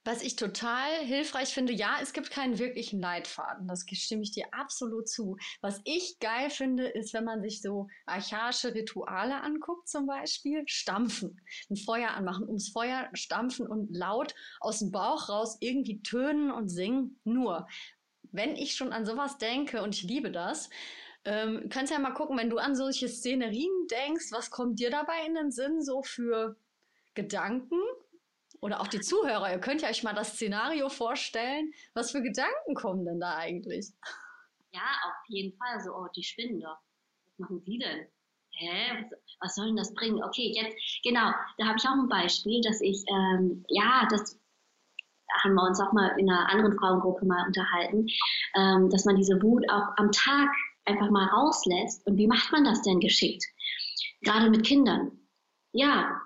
[0.06, 4.46] was ich total hilfreich finde, ja, es gibt keinen wirklichen Leitfaden, das stimme ich dir
[4.52, 5.38] absolut zu.
[5.62, 11.40] Was ich geil finde, ist, wenn man sich so archaische Rituale anguckt, zum Beispiel, stampfen,
[11.70, 16.68] ein Feuer anmachen, ums Feuer stampfen und laut aus dem Bauch raus irgendwie tönen und
[16.68, 17.20] singen.
[17.24, 17.68] Nur,
[18.32, 20.70] wenn ich schon an sowas denke und ich liebe das,
[21.26, 25.26] ähm, kannst ja mal gucken, wenn du an solche Szenerien denkst, was kommt dir dabei
[25.26, 26.58] in den Sinn so für
[27.14, 27.80] Gedanken?
[28.64, 31.74] Oder auch die Zuhörer, ihr könnt ja euch mal das Szenario vorstellen.
[31.94, 33.90] Was für Gedanken kommen denn da eigentlich?
[34.72, 35.82] Ja, auf jeden Fall.
[35.82, 36.78] So, oh, die spinnen doch.
[37.26, 38.08] Was machen die denn?
[38.52, 39.04] Hä?
[39.04, 40.24] Was, was soll denn das bringen?
[40.24, 44.40] Okay, jetzt, genau, da habe ich auch ein Beispiel, dass ich, ähm, ja, das,
[45.42, 48.08] haben wir uns auch mal in einer anderen Frauengruppe mal unterhalten,
[48.56, 50.50] ähm, dass man diese Wut auch am Tag
[50.86, 52.08] einfach mal rauslässt.
[52.08, 53.44] Und wie macht man das denn geschickt?
[54.22, 55.12] Gerade mit Kindern.
[55.74, 56.22] Ja,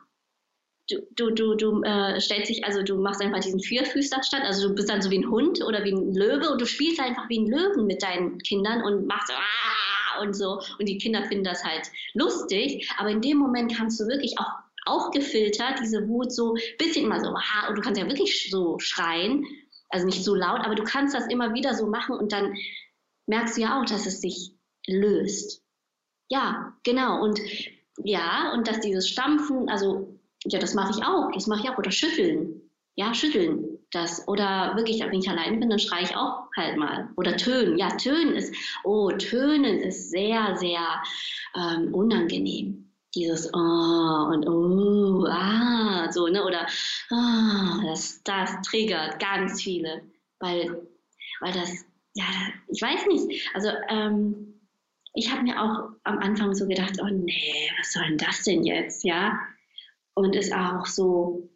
[0.89, 4.75] du, du, du, du äh, stellst dich, also du machst einfach diesen Vierfüßlerstand, also du
[4.75, 7.39] bist dann so wie ein Hund oder wie ein Löwe und du spielst einfach wie
[7.39, 10.21] ein Löwen mit deinen Kindern und machst ah!
[10.21, 14.07] und so und die Kinder finden das halt lustig, aber in dem Moment kannst du
[14.07, 14.51] wirklich auch
[14.85, 17.67] aufgefiltert diese Wut so bisschen immer so ah!
[17.69, 19.45] und du kannst ja wirklich so schreien,
[19.89, 22.55] also nicht so laut, aber du kannst das immer wieder so machen und dann
[23.27, 24.53] merkst du ja auch, dass es sich
[24.87, 25.61] löst.
[26.29, 27.39] Ja, genau und
[28.03, 31.77] ja, und dass dieses Stampfen, also ja, das mache ich auch, das mache ich auch.
[31.77, 32.61] Oder schütteln.
[32.95, 34.27] Ja, schütteln das.
[34.27, 37.09] Oder wirklich, wenn ich alleine bin, dann schreie ich auch halt mal.
[37.17, 37.77] Oder tönen.
[37.77, 41.01] Ja, tönen ist, oh, tönen ist sehr, sehr
[41.55, 42.83] ähm, unangenehm.
[43.15, 46.43] Dieses oh und oh, ah, so, ne?
[46.43, 46.67] Oder
[47.09, 50.01] ah, das, das triggert ganz viele.
[50.39, 50.87] Weil,
[51.39, 52.25] weil das, ja,
[52.67, 53.49] ich weiß nicht.
[53.55, 54.53] Also, ähm,
[55.13, 58.63] ich habe mir auch am Anfang so gedacht, oh nee, was soll denn das denn
[58.63, 59.39] jetzt, ja?
[60.17, 61.49] Und ist auch so,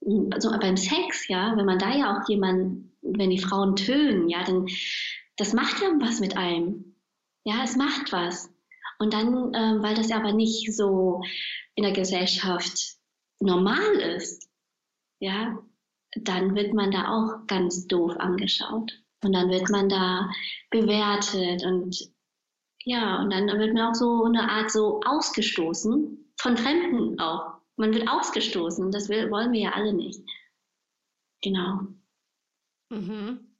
[0.00, 4.44] so beim Sex, ja, wenn man da ja auch jemanden, wenn die Frauen tönen, ja,
[4.44, 4.66] dann
[5.36, 6.96] das macht ja was mit einem.
[7.44, 8.50] Ja, es macht was.
[8.98, 11.22] Und dann, äh, weil das aber nicht so
[11.74, 12.96] in der Gesellschaft
[13.40, 14.48] normal ist,
[15.18, 15.58] ja,
[16.14, 18.92] dann wird man da auch ganz doof angeschaut.
[19.22, 20.30] Und dann wird man da
[20.70, 22.10] bewertet und
[22.84, 27.54] ja, und dann wird man auch so eine Art so ausgestoßen, von Fremden auch.
[27.76, 28.90] Man wird ausgestoßen.
[28.90, 30.22] Das will, wollen wir ja alle nicht.
[31.42, 31.88] Genau.
[32.90, 33.54] Mhm.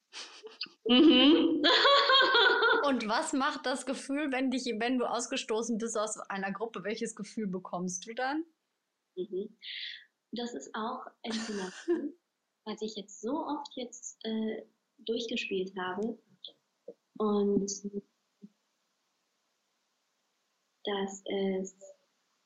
[0.87, 1.63] Mhm.
[2.87, 6.85] Und was macht das Gefühl, wenn dich, wenn du ausgestoßen bist aus einer Gruppe?
[6.85, 8.45] Welches Gefühl bekommst du dann?
[9.17, 9.57] Mhm.
[10.33, 11.73] Das ist auch entweder,
[12.67, 14.67] was ich jetzt so oft jetzt äh,
[14.99, 16.19] durchgespielt habe
[17.19, 17.71] und
[20.85, 21.94] das ist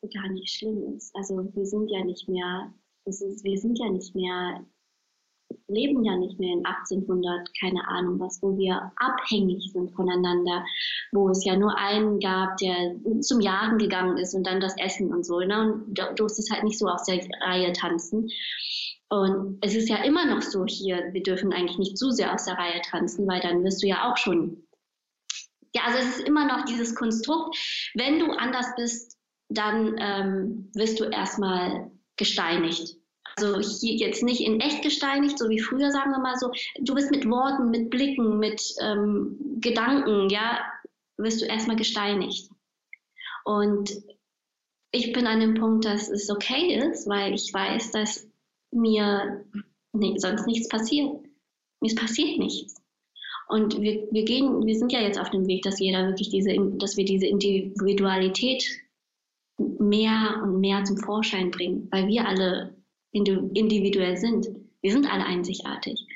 [0.06, 1.14] gar nicht schlimm ist.
[1.16, 2.72] Also wir sind ja nicht mehr,
[3.04, 4.64] ist, wir sind ja nicht mehr,
[5.66, 10.64] leben ja nicht mehr in 1800, keine Ahnung was, wo wir abhängig sind voneinander,
[11.12, 15.12] wo es ja nur einen gab, der zum Jagen gegangen ist und dann das Essen
[15.12, 15.40] und so.
[15.40, 15.72] Ne?
[15.72, 18.28] Und du durftest halt nicht so aus der Reihe tanzen.
[19.10, 22.44] Und es ist ja immer noch so hier, wir dürfen eigentlich nicht zu sehr aus
[22.44, 24.68] der Reihe tanzen, weil dann wirst du ja auch schon
[25.74, 27.56] ja, also es ist immer noch dieses Konstrukt,
[27.94, 29.17] wenn du anders bist,
[29.48, 32.96] dann ähm, wirst du erstmal gesteinigt.
[33.36, 36.50] Also hier jetzt nicht in echt gesteinigt, so wie früher, sagen wir mal so.
[36.80, 40.60] Du bist mit Worten, mit Blicken, mit ähm, Gedanken, ja,
[41.16, 42.50] wirst du erstmal gesteinigt.
[43.44, 43.90] Und
[44.90, 48.28] ich bin an dem Punkt, dass es okay ist, weil ich weiß, dass
[48.72, 49.44] mir
[49.92, 51.20] nee, sonst nichts passiert.
[51.80, 52.74] Mir passiert nichts.
[53.48, 56.54] Und wir, wir gehen, wir sind ja jetzt auf dem Weg, dass jeder wirklich diese,
[56.76, 58.64] dass wir diese Individualität
[59.80, 62.76] mehr und mehr zum Vorschein bringen, weil wir alle
[63.12, 64.48] individuell sind.
[64.80, 66.06] Wir sind alle einzigartig.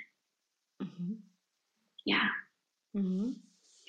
[0.79, 1.22] Mhm.
[2.05, 2.31] Ja.
[2.92, 3.42] Mhm.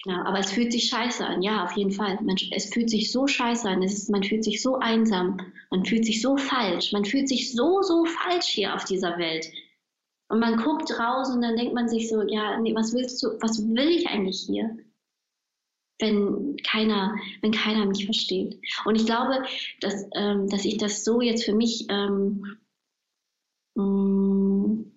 [0.04, 2.20] Genau, aber es fühlt sich scheiße an, ja, auf jeden Fall.
[2.22, 5.38] Man, es fühlt sich so scheiße an, es ist, man fühlt sich so einsam,
[5.70, 9.50] man fühlt sich so falsch, man fühlt sich so, so falsch hier auf dieser Welt.
[10.28, 13.30] Und man guckt raus und dann denkt man sich so, ja, nee, was willst du,
[13.40, 14.78] was will ich eigentlich hier?
[16.04, 18.60] Wenn keiner, wenn keiner mich versteht.
[18.86, 19.44] Und ich glaube,
[19.80, 22.58] dass, ähm, dass ich das so jetzt für mich ähm,
[23.76, 24.92] mm,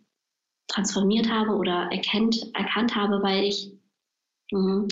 [0.66, 3.73] transformiert habe oder erkennt, erkannt habe, weil ich,
[4.51, 4.88] mh, mm,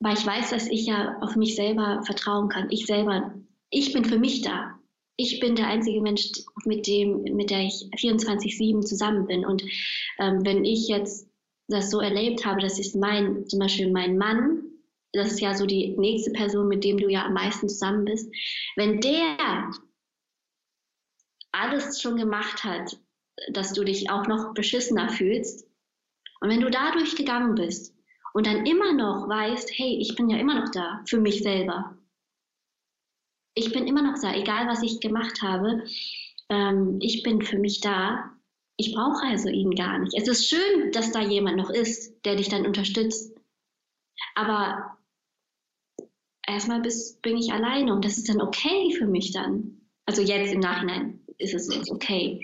[0.00, 2.70] weil ich weiß, dass ich ja auf mich selber vertrauen kann.
[2.70, 3.34] Ich selber,
[3.70, 4.78] ich bin für mich da.
[5.16, 6.30] Ich bin der einzige Mensch,
[6.64, 9.44] mit dem, mit der ich 24/7 zusammen bin.
[9.44, 9.62] Und
[10.18, 11.29] ähm, wenn ich jetzt
[11.70, 14.62] das so erlebt habe, dass ich mein, zum Beispiel mein Mann,
[15.12, 18.32] das ist ja so die nächste Person, mit dem du ja am meisten zusammen bist,
[18.76, 19.70] wenn der
[21.52, 22.98] alles schon gemacht hat,
[23.52, 25.70] dass du dich auch noch beschissener fühlst,
[26.40, 27.94] und wenn du dadurch gegangen bist
[28.32, 31.96] und dann immer noch weißt, hey, ich bin ja immer noch da für mich selber.
[33.54, 35.84] Ich bin immer noch da, egal was ich gemacht habe.
[36.48, 38.32] Ähm, ich bin für mich da
[38.80, 40.14] ich brauche also ihn gar nicht.
[40.16, 43.36] Es ist schön, dass da jemand noch ist, der dich dann unterstützt.
[44.34, 44.96] Aber
[46.46, 49.82] erstmal bin ich alleine und das ist dann okay für mich dann.
[50.06, 52.42] Also jetzt im Nachhinein ist es jetzt okay.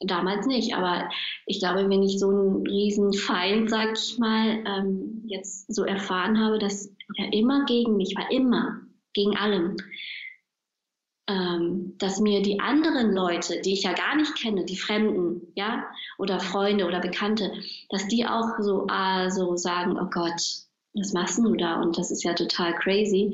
[0.00, 1.08] Damals nicht, aber
[1.46, 6.40] ich glaube, wenn ich so einen riesen Feind, sag ich mal, ähm, jetzt so erfahren
[6.40, 8.80] habe, dass er immer gegen mich war, immer,
[9.12, 9.76] gegen allem,
[11.30, 15.86] ähm, dass mir die anderen Leute, die ich ja gar nicht kenne, die Fremden, ja,
[16.18, 17.52] oder Freunde oder Bekannte,
[17.88, 20.40] dass die auch so, ah, so sagen, oh Gott,
[20.94, 21.80] was machst du da?
[21.80, 23.32] Und das ist ja total crazy.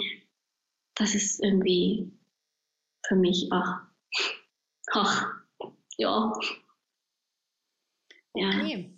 [0.94, 2.12] Das ist irgendwie
[3.06, 3.82] für mich, ach,
[4.92, 5.32] ach,
[5.96, 6.32] ja.
[8.34, 8.48] ja.
[8.48, 8.92] Okay.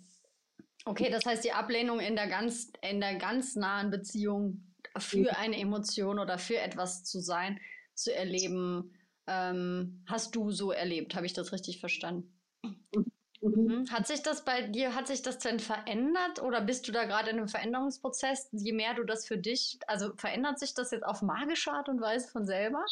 [0.85, 4.63] Okay, das heißt, die Ablehnung in der ganz, in der ganz nahen Beziehung
[4.97, 7.59] für eine Emotion oder für etwas zu sein,
[8.01, 8.93] zu erleben,
[9.27, 11.15] ähm, hast du so erlebt.
[11.15, 12.33] Habe ich das richtig verstanden?
[12.63, 13.11] Mhm.
[13.41, 13.91] mhm.
[13.91, 17.29] Hat sich das bei dir, hat sich das denn verändert oder bist du da gerade
[17.29, 18.49] in einem Veränderungsprozess?
[18.51, 22.01] Je mehr du das für dich, also verändert sich das jetzt auf magische Art und
[22.01, 22.83] Weise von selber?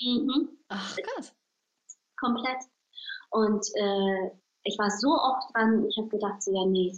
[0.00, 0.58] Mhm.
[0.68, 1.34] Ach, krass.
[2.16, 2.58] Komplett.
[3.30, 4.30] Und äh,
[4.64, 6.92] ich war so oft dran, ich habe gedacht, so, ja, nee,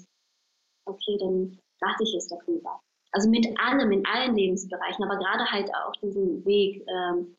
[0.84, 2.80] okay, dann lasse ich es doch lieber.
[3.12, 7.36] Also mit allem, in allen Lebensbereichen, aber gerade halt auch diesen Weg ähm,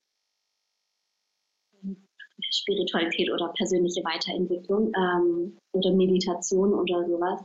[2.54, 7.44] Spiritualität oder persönliche Weiterentwicklung ähm, oder Meditation oder sowas.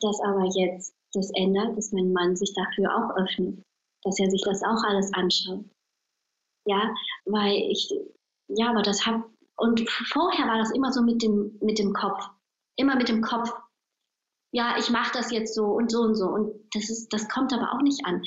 [0.00, 3.62] Dass aber jetzt das ändert, dass mein Mann sich dafür auch öffnet,
[4.02, 5.64] dass er sich das auch alles anschaut.
[6.66, 6.94] Ja,
[7.26, 7.92] weil ich,
[8.48, 12.24] ja, aber das hab, und vorher war das immer so mit dem, mit dem Kopf.
[12.76, 13.52] Immer mit dem Kopf.
[14.54, 16.26] Ja, ich mache das jetzt so und so und so.
[16.26, 18.22] Und das ist, das kommt aber auch nicht an.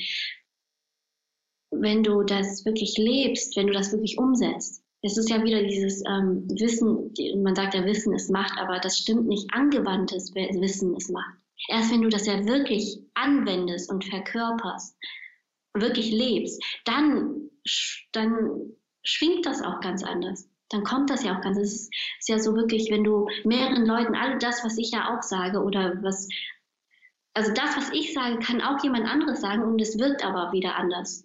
[1.70, 6.02] Wenn du das wirklich lebst, wenn du das wirklich umsetzt, es ist ja wieder dieses
[6.06, 9.48] ähm, Wissen, man sagt ja Wissen ist Macht, aber das stimmt nicht.
[9.54, 11.38] Angewandtes Wissen ist Macht.
[11.68, 14.98] Erst wenn du das ja wirklich anwendest und verkörperst,
[15.74, 17.48] wirklich lebst, dann,
[18.12, 20.47] dann schwingt das auch ganz anders.
[20.70, 21.58] Dann kommt das ja auch ganz.
[21.58, 25.16] Es ist, ist ja so wirklich, wenn du mehreren Leuten all das, was ich ja
[25.16, 26.28] auch sage oder was,
[27.34, 30.76] also das, was ich sage, kann auch jemand anderes sagen und es wirkt aber wieder
[30.76, 31.24] anders.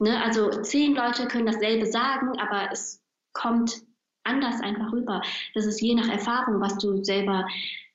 [0.00, 0.22] Ne?
[0.22, 3.82] Also zehn Leute können dasselbe sagen, aber es kommt
[4.24, 5.22] anders einfach rüber.
[5.54, 7.46] Das ist je nach Erfahrung, was du selber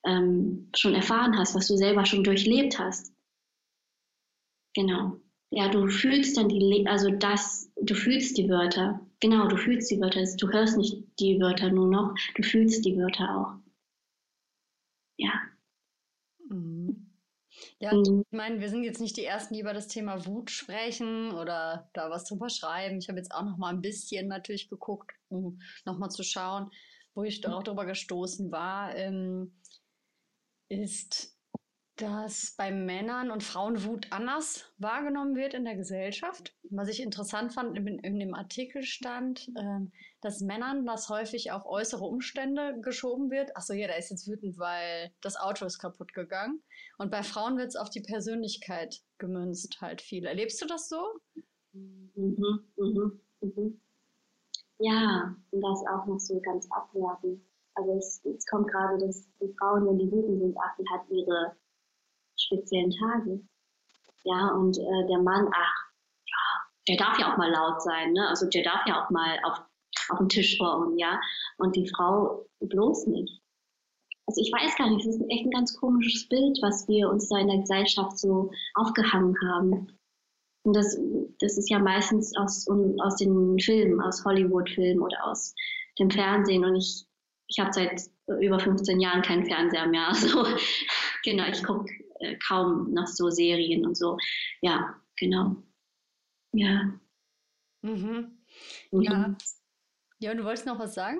[0.05, 3.13] ähm, schon erfahren hast, was du selber schon durchlebt hast.
[4.75, 5.17] Genau.
[5.51, 8.99] Ja, du fühlst dann die, also das, du fühlst die Wörter.
[9.23, 10.21] Genau, du fühlst die Wörter.
[10.37, 13.53] Du hörst nicht die Wörter nur noch, du fühlst die Wörter auch.
[15.15, 15.31] Ja.
[16.49, 17.09] Mhm.
[17.79, 18.25] Ja, mhm.
[18.29, 21.89] ich meine, wir sind jetzt nicht die Ersten, die über das Thema Wut sprechen oder
[21.93, 22.97] da was drüber schreiben.
[22.97, 26.69] Ich habe jetzt auch noch mal ein bisschen natürlich geguckt, um noch mal zu schauen,
[27.15, 29.57] wo ich auch drüber gestoßen war, ähm,
[30.67, 31.32] ist
[31.97, 36.55] dass bei Männern und Frauen Wut anders wahrgenommen wird in der Gesellschaft.
[36.71, 41.65] Was ich interessant fand, in, in dem Artikel stand, ähm, dass Männern das häufig auf
[41.65, 43.55] äußere Umstände geschoben wird.
[43.55, 46.63] Achso, ja, der ist jetzt wütend, weil das Auto ist kaputt gegangen.
[46.97, 50.25] Und bei Frauen wird es auf die Persönlichkeit gemünzt, halt viel.
[50.25, 51.19] Erlebst du das so?
[51.73, 53.81] Mhm, mhm, mhm.
[54.79, 57.39] Ja, und das auch noch so ganz abwertend.
[57.75, 61.55] Also es, es kommt gerade, dass die Frauen, wenn die wütend sind, achten hat ihre
[62.45, 63.41] speziellen Tage.
[64.23, 65.83] Ja, und äh, der Mann, ach,
[66.87, 68.27] der darf ja auch mal laut sein, ne?
[68.27, 69.61] Also der darf ja auch mal auf,
[70.09, 71.19] auf den Tisch hauen, ja.
[71.57, 73.41] Und die Frau bloß nicht.
[74.25, 77.27] Also ich weiß gar nicht, es ist echt ein ganz komisches Bild, was wir uns
[77.27, 79.97] da in der Gesellschaft so aufgehangen haben.
[80.65, 80.97] Und das,
[81.39, 82.65] das ist ja meistens aus,
[82.99, 85.53] aus den Filmen, aus Hollywood-Filmen oder aus
[85.99, 86.63] dem Fernsehen.
[86.63, 87.05] Und ich,
[87.47, 88.01] ich habe seit
[88.39, 90.07] über 15 Jahren keinen Fernseher mehr.
[90.13, 90.45] Also
[91.23, 91.85] genau, ich gucke
[92.23, 94.17] äh, kaum noch so Serien und so.
[94.61, 95.55] Ja, genau.
[96.53, 96.93] Ja.
[97.81, 98.37] Mhm.
[98.91, 99.01] mhm.
[99.01, 99.37] Ja.
[100.19, 101.19] Ja, und du wolltest noch was sagen?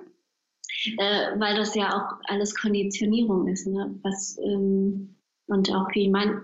[0.97, 3.99] Äh, weil das ja auch alles Konditionierung ist, ne?
[4.01, 5.15] Was ähm,
[5.47, 6.43] und auch wie man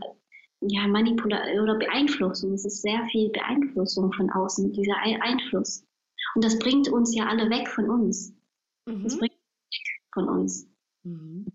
[0.62, 2.54] ja Manipulation oder Beeinflussung.
[2.54, 5.86] Es ist sehr viel Beeinflussung von außen, dieser Einfluss.
[6.36, 8.36] Und das bringt uns ja alle weg von uns.
[8.86, 9.04] Mhm.
[9.04, 10.68] Das bringt weg von uns.
[11.04, 11.46] Mhm.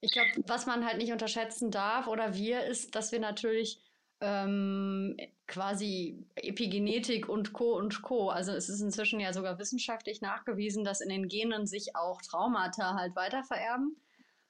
[0.00, 3.80] Ich glaube, was man halt nicht unterschätzen darf oder wir, ist, dass wir natürlich
[4.20, 7.76] ähm, quasi Epigenetik und Co.
[7.76, 8.30] und Co.
[8.30, 12.94] Also es ist inzwischen ja sogar wissenschaftlich nachgewiesen, dass in den Genen sich auch Traumata
[12.94, 13.96] halt weitervererben.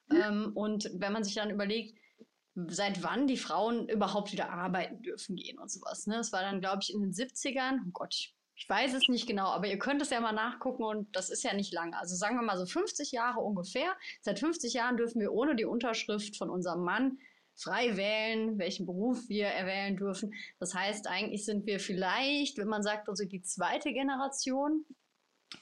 [0.09, 0.17] Mhm.
[0.17, 1.99] Ähm, und wenn man sich dann überlegt,
[2.67, 6.07] seit wann die Frauen überhaupt wieder arbeiten dürfen gehen und sowas.
[6.07, 6.17] Ne?
[6.17, 7.79] Das war dann, glaube ich, in den 70ern.
[7.87, 10.83] Oh Gott, ich ich weiß es nicht genau, aber ihr könnt es ja mal nachgucken
[10.83, 11.97] und das ist ja nicht lange.
[11.97, 13.97] Also sagen wir mal so 50 Jahre ungefähr.
[14.21, 17.19] Seit 50 Jahren dürfen wir ohne die Unterschrift von unserem Mann
[17.55, 20.35] frei wählen, welchen Beruf wir erwählen dürfen.
[20.59, 24.85] Das heißt, eigentlich sind wir vielleicht, wenn man sagt, also die zweite Generation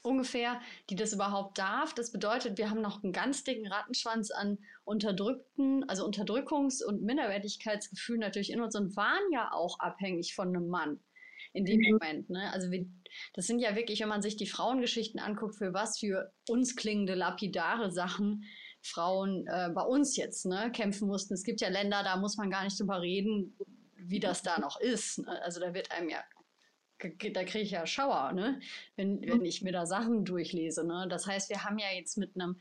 [0.01, 1.93] ungefähr, die das überhaupt darf.
[1.93, 8.21] Das bedeutet, wir haben noch einen ganz dicken Rattenschwanz an unterdrückten, also Unterdrückungs- und Minderwertigkeitsgefühlen
[8.21, 10.99] natürlich in uns und waren ja auch abhängig von einem Mann
[11.57, 11.91] in dem mhm.
[11.91, 12.29] Moment.
[12.29, 12.51] Ne?
[12.53, 12.85] Also wir,
[13.33, 17.15] das sind ja wirklich, wenn man sich die Frauengeschichten anguckt, für was für uns klingende
[17.15, 18.45] lapidare Sachen
[18.81, 21.33] Frauen äh, bei uns jetzt ne, kämpfen mussten.
[21.33, 23.57] Es gibt ja Länder, da muss man gar nicht drüber reden,
[23.95, 25.19] wie das da noch ist.
[25.19, 25.41] Ne?
[25.43, 26.23] Also da wird einem ja,
[26.99, 28.59] da kriege ich ja Schauer, ne?
[28.95, 30.85] wenn, wenn ich mir da Sachen durchlese.
[30.85, 31.07] Ne?
[31.09, 32.57] Das heißt, wir haben ja jetzt mit einem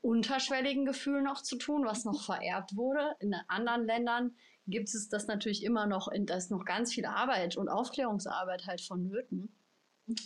[0.00, 3.14] unterschwelligen Gefühl noch zu tun, was noch vererbt wurde.
[3.20, 4.36] In anderen Ländern
[4.68, 8.80] gibt es das natürlich immer noch, da ist noch ganz viel Arbeit und Aufklärungsarbeit halt
[8.80, 9.54] vonnöten.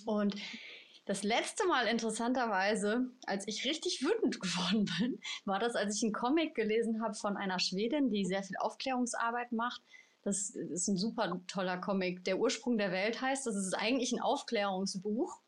[0.05, 0.37] Und
[1.05, 6.13] das letzte Mal interessanterweise, als ich richtig wütend geworden bin, war das, als ich einen
[6.13, 9.83] Comic gelesen habe von einer Schwedin, die sehr viel Aufklärungsarbeit macht.
[10.23, 12.25] Das ist ein super toller Comic.
[12.25, 15.41] Der Ursprung der Welt heißt, das ist eigentlich ein Aufklärungsbuch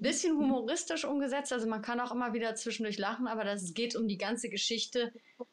[0.00, 1.52] bisschen humoristisch umgesetzt.
[1.52, 5.12] Also man kann auch immer wieder zwischendurch lachen, aber das geht um die ganze Geschichte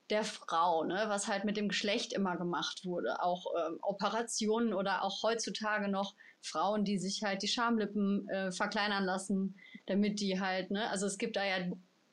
[0.10, 1.06] der Frau, ne?
[1.08, 3.22] was halt mit dem Geschlecht immer gemacht wurde.
[3.22, 9.04] Auch ähm, Operationen oder auch heutzutage noch Frauen, die sich halt die Schamlippen äh, verkleinern
[9.04, 11.66] lassen, damit die halt, ne, also es gibt da ja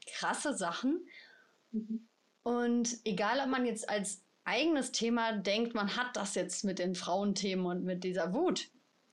[0.07, 1.07] krasse Sachen.
[2.43, 6.95] Und egal, ob man jetzt als eigenes Thema denkt, man hat das jetzt mit den
[6.95, 8.69] Frauenthemen und mit dieser Wut.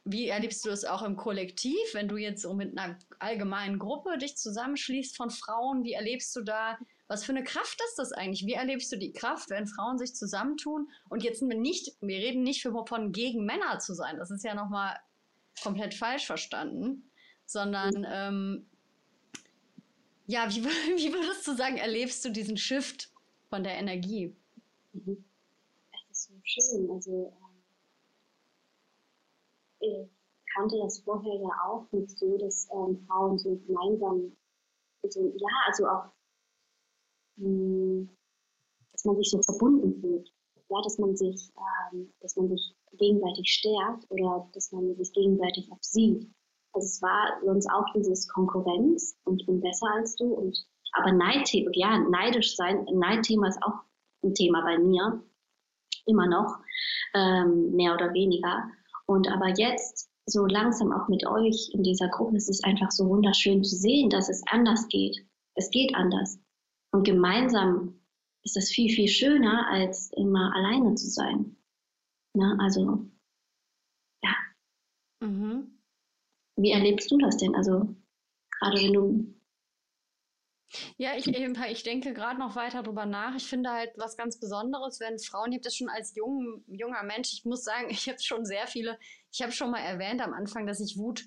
[0.06, 4.18] Wie erlebst du das auch im Kollektiv, wenn du jetzt so mit einer allgemeinen Gruppe
[4.18, 5.84] dich zusammenschließt von Frauen?
[5.84, 8.46] Wie erlebst du da, was für eine Kraft ist das eigentlich?
[8.46, 10.90] Wie erlebst du die Kraft, wenn Frauen sich zusammentun?
[11.08, 14.98] Und jetzt nicht, wir reden nicht von gegen Männer zu sein, das ist ja nochmal
[15.62, 17.10] komplett falsch verstanden,
[17.46, 18.66] sondern ähm,
[20.28, 23.10] ja, wie, wie würdest du sagen, erlebst du diesen Shift
[23.50, 24.36] von der Energie?
[24.94, 25.24] Mhm.
[25.92, 26.92] Das ist so schön.
[26.92, 27.34] Also
[29.84, 30.10] ich
[30.54, 34.36] kannte das vorher ja auch nicht so, dass ähm, Frauen so gemeinsam,
[35.10, 36.06] so, ja, also auch,
[37.38, 38.10] mh, hm,
[38.92, 40.30] dass man sich so verbunden fühlt.
[40.70, 41.52] Ja, dass man sich,
[41.94, 46.32] ähm, dass man sich gegenseitig stärkt oder dass man sich gegenseitig auch sieht.
[46.74, 50.58] Also es war sonst auch dieses Konkurrenz und ich bin besser als du und
[50.94, 53.82] aber Neidthema, ja, neidisch sein, Neidthema ist auch
[54.24, 55.24] ein Thema bei mir,
[56.06, 56.60] immer noch,
[57.14, 58.70] ähm, mehr oder weniger.
[59.08, 63.10] Und aber jetzt so langsam auch mit euch in dieser Gruppe ist es einfach so
[63.10, 65.26] wunderschön zu sehen, dass es anders geht.
[65.56, 66.40] Es geht anders.
[66.92, 68.00] Und gemeinsam
[68.44, 71.58] ist das viel, viel schöner, als immer alleine zu sein.
[72.36, 72.58] Ne?
[72.60, 73.06] Also,
[74.24, 74.36] ja.
[75.22, 75.80] Mhm.
[76.58, 77.56] Wie erlebst du das denn?
[77.56, 77.96] Also,
[78.60, 79.33] gerade wenn du
[80.98, 83.36] ja, ich, ich denke gerade noch weiter drüber nach.
[83.36, 87.04] Ich finde halt was ganz Besonderes, wenn Frauen, ich habe das schon als jung, junger
[87.04, 88.98] Mensch, ich muss sagen, ich habe schon sehr viele,
[89.32, 91.26] ich habe schon mal erwähnt am Anfang, dass ich Wut,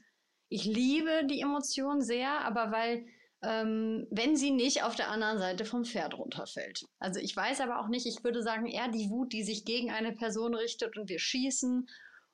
[0.49, 3.07] ich liebe die Emotion sehr, aber weil,
[3.43, 6.85] ähm, wenn sie nicht auf der anderen Seite vom Pferd runterfällt.
[6.99, 9.91] Also ich weiß aber auch nicht, ich würde sagen, eher die Wut, die sich gegen
[9.91, 11.89] eine Person richtet und wir schießen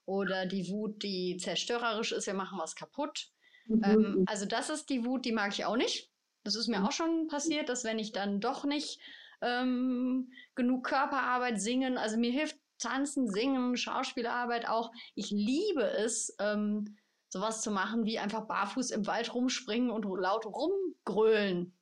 [0.05, 3.31] oder die Wut, die zerstörerisch ist, wir machen was kaputt.
[3.67, 3.83] Mhm.
[3.85, 6.12] Ähm, also das ist die Wut, die mag ich auch nicht.
[6.45, 9.01] Das ist mir auch schon passiert, dass wenn ich dann doch nicht
[9.41, 14.93] ähm, genug Körperarbeit singen, also mir hilft Tanzen, Singen, Schauspielarbeit auch.
[15.15, 16.97] Ich liebe es, ähm,
[17.29, 21.73] sowas zu machen, wie einfach barfuß im Wald rumspringen und laut rumgrölen.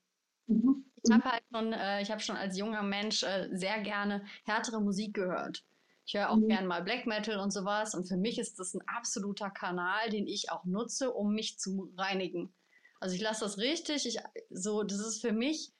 [0.46, 0.84] Mhm.
[1.02, 4.80] Ich habe halt schon, äh, ich habe schon als junger Mensch äh, sehr gerne härtere
[4.80, 5.64] Musik gehört.
[6.04, 6.48] Ich höre auch mhm.
[6.48, 7.94] gerne mal Black Metal und sowas.
[7.94, 11.92] Und für mich ist das ein absoluter Kanal, den ich auch nutze, um mich zu
[11.96, 12.52] reinigen.
[13.00, 14.06] Also ich lasse das richtig.
[14.06, 14.18] Ich,
[14.50, 15.72] so, das ist für mich.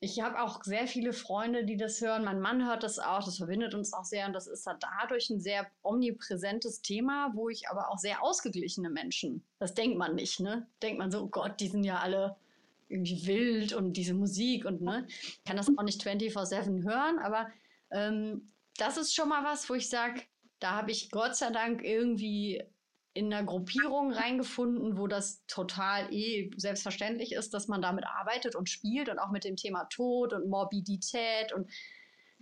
[0.00, 2.24] Ich habe auch sehr viele Freunde, die das hören.
[2.24, 3.24] Mein Mann hört das auch.
[3.24, 4.26] Das verbindet uns auch sehr.
[4.26, 9.44] Und das ist dadurch ein sehr omnipräsentes Thema, wo ich aber auch sehr ausgeglichene Menschen.
[9.60, 10.66] Das denkt man nicht, ne?
[10.82, 12.36] Denkt man so, oh Gott, die sind ja alle
[12.88, 15.06] irgendwie wild und diese Musik und ne.
[15.08, 17.48] Ich kann das auch nicht 24-7 hören, aber
[17.92, 20.22] ähm, das ist schon mal was, wo ich sage,
[20.58, 22.62] da habe ich Gott sei Dank irgendwie
[23.14, 28.70] in einer Gruppierung reingefunden, wo das total eh selbstverständlich ist, dass man damit arbeitet und
[28.70, 31.70] spielt und auch mit dem Thema Tod und Morbidität und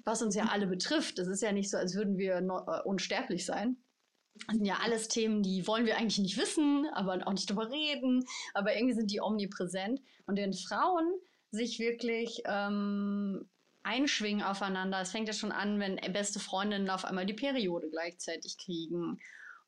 [0.04, 1.18] was uns ja alle betrifft.
[1.18, 3.76] Das ist ja nicht so, als würden wir äh, unsterblich sein.
[4.46, 7.70] Das sind ja alles Themen, die wollen wir eigentlich nicht wissen, aber auch nicht drüber
[7.70, 10.00] reden, aber irgendwie sind die omnipräsent.
[10.26, 11.12] Und wenn Frauen
[11.50, 13.50] sich wirklich ähm,
[13.82, 18.56] einschwingen aufeinander, es fängt ja schon an, wenn beste Freundinnen auf einmal die Periode gleichzeitig
[18.56, 19.18] kriegen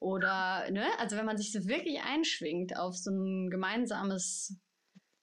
[0.02, 4.58] oder, ne, also wenn man sich so wirklich einschwingt auf so ein gemeinsames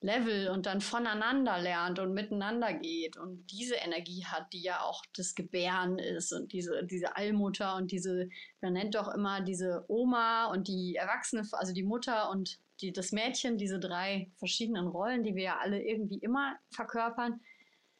[0.01, 5.03] Level und dann voneinander lernt und miteinander geht und diese Energie hat, die ja auch
[5.13, 8.29] das Gebären ist und diese, diese Allmutter und diese,
[8.61, 13.11] man nennt doch immer diese Oma und die Erwachsene, also die Mutter und die, das
[13.11, 17.41] Mädchen, diese drei verschiedenen Rollen, die wir ja alle irgendwie immer verkörpern,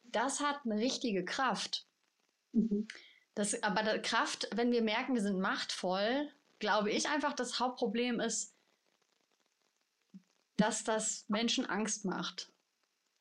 [0.04, 1.86] das hat eine richtige Kraft.
[2.54, 2.88] Mhm.
[3.36, 6.30] Das, aber Kraft, wenn wir merken, wir sind machtvoll,
[6.60, 8.56] glaube ich, einfach das Hauptproblem ist,
[10.58, 12.52] dass das Menschen Angst macht.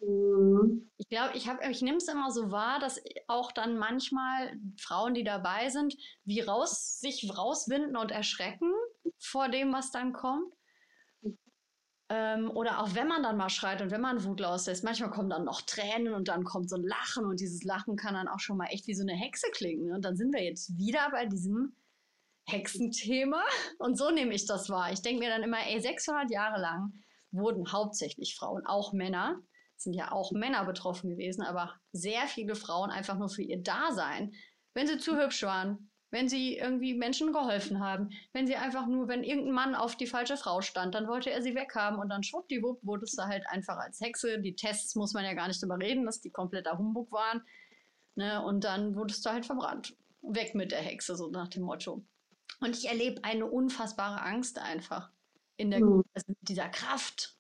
[0.01, 0.91] Mhm.
[0.97, 5.25] Ich glaube, ich, ich nehme es immer so wahr, dass auch dann manchmal Frauen, die
[5.25, 8.73] dabei sind, wie raus, sich rauswinden und erschrecken
[9.19, 10.53] vor dem, was dann kommt.
[12.11, 15.29] Ähm, oder auch wenn man dann mal schreit und wenn man Wut loslässt, manchmal kommen
[15.29, 18.41] dann noch Tränen und dann kommt so ein Lachen und dieses Lachen kann dann auch
[18.41, 19.93] schon mal echt wie so eine Hexe klingen.
[19.93, 21.77] Und dann sind wir jetzt wieder bei diesem
[22.49, 23.43] Hexenthema.
[23.79, 24.93] Und so nehme ich das wahr.
[24.93, 26.93] Ich denke mir dann immer, ey, 600 Jahre lang
[27.31, 29.41] wurden hauptsächlich Frauen, auch Männer,
[29.77, 34.33] sind ja auch Männer betroffen gewesen, aber sehr viele Frauen einfach nur für ihr Dasein,
[34.75, 39.09] wenn sie zu hübsch waren, wenn sie irgendwie Menschen geholfen haben, wenn sie einfach nur,
[39.09, 42.23] wenn irgendein Mann auf die falsche Frau stand, dann wollte er sie weghaben und dann
[42.23, 44.41] schwuppdiwupp wurde es da halt einfach als Hexe.
[44.41, 47.43] Die Tests muss man ja gar nicht drüber reden, dass die kompletter Humbug waren.
[48.15, 48.43] Ne?
[48.43, 49.97] Und dann wurde es da halt verbrannt.
[50.23, 52.05] Weg mit der Hexe, so nach dem Motto.
[52.61, 55.11] Und ich erlebe eine unfassbare Angst einfach
[55.57, 56.05] in der, mhm.
[56.15, 57.37] also dieser Kraft.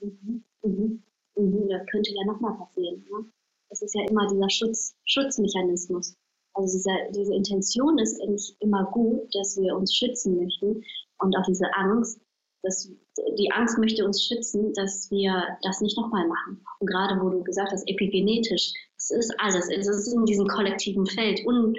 [0.00, 0.44] Mhm.
[0.62, 1.02] Mhm.
[1.36, 1.68] mhm.
[1.68, 3.04] Das könnte ja nochmal passieren.
[3.10, 3.30] Ne?
[3.68, 6.16] Das ist ja immer dieser Schutz, Schutzmechanismus.
[6.54, 10.82] Also diese, diese Intention ist eigentlich immer gut, dass wir uns schützen möchten.
[11.18, 12.20] Und auch diese Angst,
[12.62, 12.90] dass
[13.38, 16.64] die Angst möchte uns schützen, dass wir das nicht nochmal machen.
[16.80, 21.06] Und gerade wo du gesagt hast, epigenetisch, das ist alles, es ist in diesem kollektiven
[21.06, 21.74] Feld, un,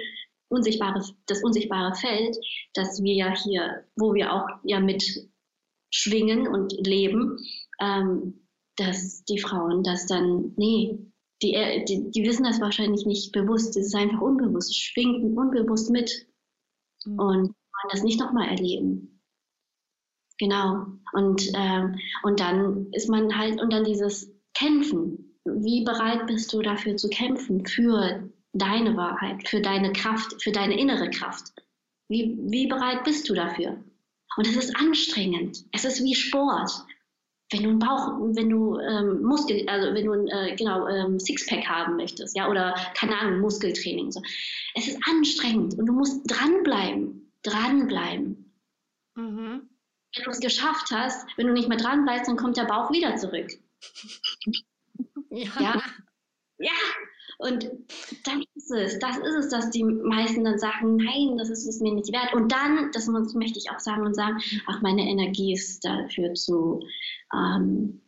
[0.48, 2.36] unsichtbare, das unsichtbare Feld,
[2.74, 5.04] dass wir ja hier, wo wir auch ja mit
[5.90, 7.38] schwingen und leben,
[7.80, 8.46] ähm,
[8.76, 10.98] dass die Frauen das dann, nee,
[11.42, 15.36] die, äh, die, die, wissen das wahrscheinlich nicht bewusst, es ist einfach unbewusst, es schwingt
[15.36, 16.26] unbewusst mit
[17.04, 17.18] mhm.
[17.18, 19.20] und wollen das nicht nochmal erleben.
[20.38, 20.86] Genau.
[21.12, 25.36] Und, ähm, und dann ist man halt, und dann dieses Kämpfen.
[25.44, 30.78] Wie bereit bist du dafür zu kämpfen, für deine Wahrheit, für deine Kraft, für deine
[30.78, 31.52] innere Kraft?
[32.08, 33.82] Wie, wie bereit bist du dafür?
[34.36, 35.64] Und es ist anstrengend.
[35.72, 36.70] Es ist wie Sport
[37.50, 41.66] wenn du einen Bauch, wenn du ähm, Muskel, also wenn du äh, genau ähm, Sixpack
[41.66, 44.20] haben möchtest, ja, oder keine Ahnung, Muskeltraining, so.
[44.74, 48.54] Es ist anstrengend und du musst dranbleiben, dranbleiben.
[49.14, 49.70] Mhm.
[50.14, 52.90] Wenn du es geschafft hast, wenn du nicht mehr dran bleibst, dann kommt der Bauch
[52.90, 53.50] wieder zurück.
[55.30, 55.60] ja.
[55.60, 55.82] ja.
[56.60, 56.72] Ja,
[57.38, 57.70] und
[58.24, 61.80] dann ist es, das ist es, dass die meisten dann sagen, nein, das ist es
[61.80, 62.34] mir nicht wert.
[62.34, 66.80] Und dann, das möchte ich auch sagen und sagen, ach, meine Energie ist dafür zu,
[67.32, 68.00] ähm,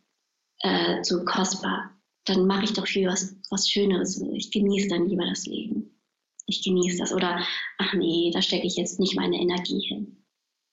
[0.62, 1.96] äh, zu kostbar.
[2.24, 4.20] Dann mache ich doch viel was, was Schöneres.
[4.32, 5.96] Ich genieße dann lieber das Leben.
[6.46, 7.12] Ich genieße das.
[7.12, 7.46] Oder,
[7.78, 10.24] ach nee, da stecke ich jetzt nicht meine Energie hin.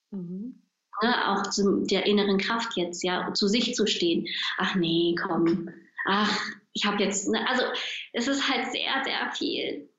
[0.09, 0.63] Mhm.
[1.03, 4.27] Ne, auch zu der inneren Kraft jetzt, ja, zu sich zu stehen.
[4.57, 5.69] Ach nee, komm,
[6.05, 6.41] ach,
[6.77, 7.63] ich habe jetzt, ne, also
[8.13, 9.89] es ist halt sehr, sehr viel.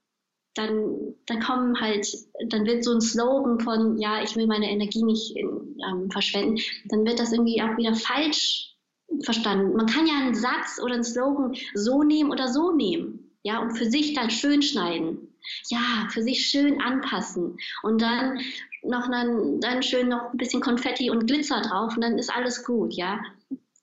[0.55, 2.07] Dann, dann kommen halt,
[2.49, 7.05] dann wird so ein Slogan von, ja, ich will meine Energie nicht ähm, verschwenden, dann
[7.05, 8.75] wird das irgendwie auch wieder falsch
[9.23, 9.77] verstanden.
[9.77, 13.77] Man kann ja einen Satz oder einen Slogan so nehmen oder so nehmen, ja, und
[13.77, 15.25] für sich dann schön schneiden.
[15.71, 18.39] Ja, für sich schön anpassen und dann
[18.83, 22.65] noch dann, dann schön noch ein bisschen Konfetti und Glitzer drauf und dann ist alles
[22.65, 23.21] gut, ja.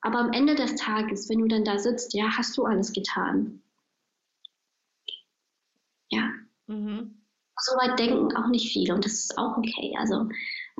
[0.06, 3.64] Aber am Ende des Tages, wenn du dann da sitzt, ja, hast du alles getan.
[6.12, 6.30] Ja.
[6.68, 7.24] Mhm.
[7.60, 9.96] So weit denken auch nicht viele und das ist auch okay.
[9.98, 10.30] Also,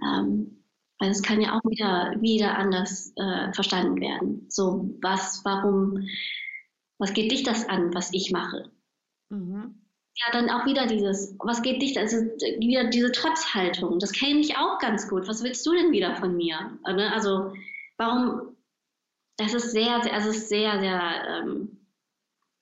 [0.04, 0.64] ähm,
[1.00, 4.46] weil es kann ja auch wieder, wieder anders äh, verstanden werden.
[4.50, 6.08] So, was, warum,
[7.00, 8.70] was geht dich das an, was ich mache?
[9.30, 9.82] Mhm.
[10.18, 12.18] Ja, dann auch wieder dieses, was geht dich, also
[12.60, 15.28] wieder diese Trotzhaltung, das kenne ich auch ganz gut.
[15.28, 16.78] Was willst du denn wieder von mir?
[16.86, 17.12] Ne?
[17.12, 17.54] Also,
[17.98, 18.55] warum,
[19.38, 21.86] das ist sehr, sehr, also ist sehr, sehr ähm,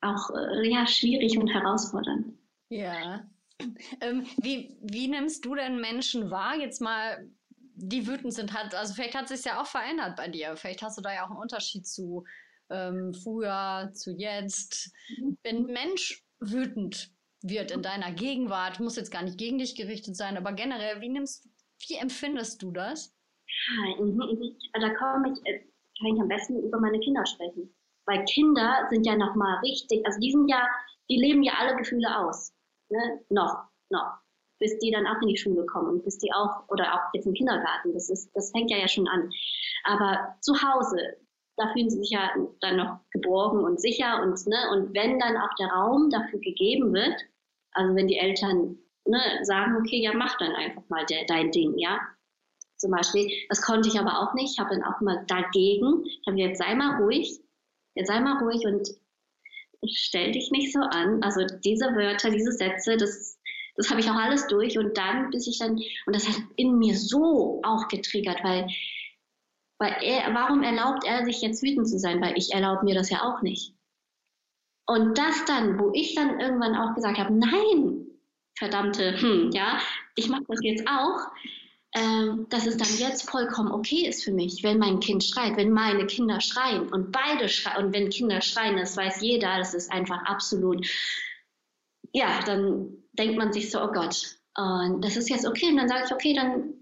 [0.01, 2.37] auch äh, ja, schwierig und herausfordernd.
[2.69, 3.27] Ja.
[4.01, 6.57] Ähm, wie, wie nimmst du denn Menschen wahr?
[6.57, 7.29] Jetzt mal,
[7.75, 10.55] die wütend sind, hat, also vielleicht hat es sich ja auch verändert bei dir.
[10.57, 12.25] Vielleicht hast du da ja auch einen Unterschied zu
[12.69, 14.91] ähm, früher, zu jetzt.
[15.43, 17.11] Wenn Mensch wütend
[17.41, 21.09] wird in deiner Gegenwart, muss jetzt gar nicht gegen dich gerichtet sein, aber generell, wie
[21.09, 21.47] nimmst,
[21.87, 23.15] wie empfindest du das?
[23.99, 24.57] Mhm, mhm.
[24.73, 25.59] da komme ich, äh,
[25.99, 27.73] kann ich am besten über meine Kinder sprechen.
[28.05, 30.67] Weil Kinder sind ja nochmal richtig, also die sind ja,
[31.09, 32.53] die leben ja alle Gefühle aus.
[32.89, 33.21] Ne?
[33.29, 34.19] Noch, noch.
[34.59, 37.33] Bis die dann auch in die Schule kommen bis die auch, oder auch jetzt im
[37.33, 39.29] Kindergarten, das ist, das fängt ja, ja schon an.
[39.83, 41.17] Aber zu Hause,
[41.57, 42.29] da fühlen sie sich ja
[42.61, 46.93] dann noch geborgen und sicher und, ne, und wenn dann auch der Raum dafür gegeben
[46.93, 47.21] wird,
[47.73, 51.77] also wenn die Eltern ne, sagen, okay, ja, mach dann einfach mal de, dein Ding,
[51.77, 51.99] ja,
[52.83, 53.27] zum Beispiel.
[53.49, 54.53] Das konnte ich aber auch nicht.
[54.53, 57.39] Ich habe dann auch mal dagegen, ich habe jetzt sei mal ruhig,
[57.95, 58.87] jetzt sei mal ruhig und
[59.91, 61.23] stell dich nicht so an.
[61.23, 63.39] Also diese Wörter, diese Sätze, das,
[63.75, 66.77] Das habe ich auch alles durch und dann, bis ich dann, und das hat in
[66.77, 68.67] mir so auch getriggert, weil,
[69.79, 72.21] weil er, warum erlaubt er sich jetzt wütend zu sein?
[72.21, 73.73] Weil ich erlaube mir das ja auch nicht.
[74.85, 78.05] Und das dann, wo ich dann irgendwann auch gesagt habe, nein,
[78.59, 79.79] verdammte, hm, ja,
[80.15, 81.31] ich mache das jetzt auch,
[81.95, 85.71] ähm, dass es dann jetzt vollkommen okay ist für mich, wenn mein Kind schreit, wenn
[85.71, 89.91] meine Kinder schreien und beide schreien, und wenn Kinder schreien, das weiß jeder, das ist
[89.91, 90.87] einfach absolut,
[92.11, 95.87] ja, dann denkt man sich so, oh Gott, und das ist jetzt okay, und dann
[95.87, 96.73] sage ich, okay, dann,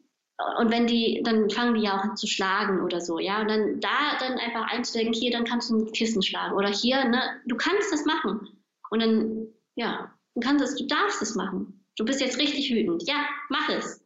[0.59, 3.81] und wenn die, dann fangen die ja auch zu schlagen oder so, ja, und dann
[3.81, 7.57] da dann einfach einzudenken, hier, dann kannst du ein Kissen schlagen oder hier, ne, du
[7.57, 8.47] kannst das machen.
[8.89, 11.85] Und dann, ja, du kannst es, du darfst es machen.
[11.97, 13.07] Du bist jetzt richtig wütend.
[13.07, 14.01] Ja, mach es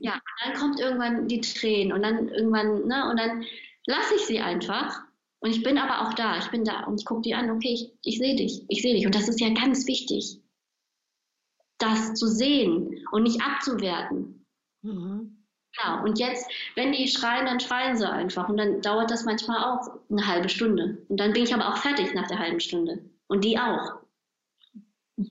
[0.00, 3.44] ja, dann kommt irgendwann die Tränen und dann irgendwann, ne, und dann
[3.86, 5.02] lasse ich sie einfach.
[5.40, 7.72] Und ich bin aber auch da, ich bin da und ich gucke die an, okay,
[7.72, 9.06] ich, ich sehe dich, ich sehe dich.
[9.06, 10.40] Und das ist ja ganz wichtig,
[11.78, 14.44] das zu sehen und nicht abzuwerten.
[14.82, 15.46] Mhm.
[15.78, 18.48] Ja, und jetzt, wenn die schreien, dann schreien sie einfach.
[18.48, 21.04] Und dann dauert das manchmal auch eine halbe Stunde.
[21.08, 23.04] Und dann bin ich aber auch fertig nach der halben Stunde.
[23.28, 24.00] Und die auch.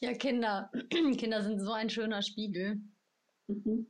[0.00, 0.70] ja, Kinder.
[1.18, 2.80] Kinder sind so ein schöner Spiegel.
[3.48, 3.86] Mhm.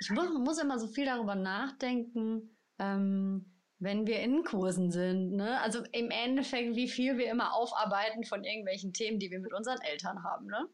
[0.00, 5.32] Ich muss, muss, immer so viel darüber nachdenken, ähm, wenn wir in Kursen sind.
[5.32, 5.60] Ne?
[5.60, 9.80] Also im Endeffekt, wie viel wir immer aufarbeiten von irgendwelchen Themen, die wir mit unseren
[9.80, 10.46] Eltern haben.
[10.46, 10.68] Ne?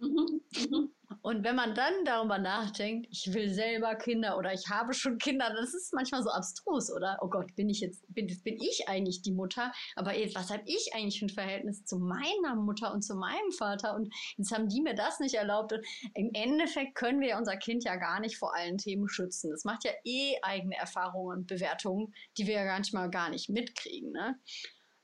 [0.00, 0.40] Mhm.
[0.70, 0.94] Mhm.
[1.22, 5.54] Und wenn man dann darüber nachdenkt, ich will selber Kinder oder ich habe schon Kinder,
[5.54, 7.16] das ist manchmal so abstrus, oder?
[7.22, 9.72] Oh Gott, bin ich jetzt, bin, bin ich eigentlich die Mutter?
[9.94, 13.52] Aber ey, was habe ich eigentlich für ein Verhältnis zu meiner Mutter und zu meinem
[13.56, 13.94] Vater?
[13.94, 15.72] Und jetzt haben die mir das nicht erlaubt.
[15.72, 19.50] Und im Endeffekt können wir unser Kind ja gar nicht vor allen Themen schützen.
[19.50, 24.10] Das macht ja eh eigene Erfahrungen und Bewertungen, die wir ja manchmal gar nicht mitkriegen.
[24.10, 24.40] Ne?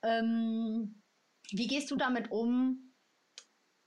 [0.02, 1.00] Ähm,
[1.52, 2.87] wie gehst du damit um,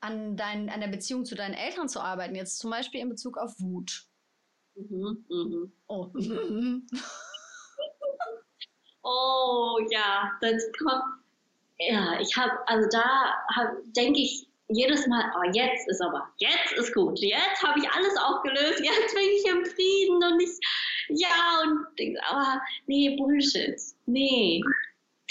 [0.02, 3.38] an, dein, an der Beziehung zu deinen Eltern zu arbeiten, jetzt zum Beispiel in Bezug
[3.38, 4.06] auf Wut.
[4.76, 5.72] Mhm, mhm.
[5.88, 6.12] Oh.
[9.04, 11.04] oh ja, das kommt.
[11.80, 13.34] Ja, ich habe, also da
[13.96, 18.16] denke ich jedes Mal, oh, jetzt ist aber, jetzt ist gut, jetzt habe ich alles
[18.18, 20.60] aufgelöst, jetzt bin ich im Frieden und ich,
[21.10, 21.88] ja, und
[22.30, 24.62] aber nee, Bullshit, nee,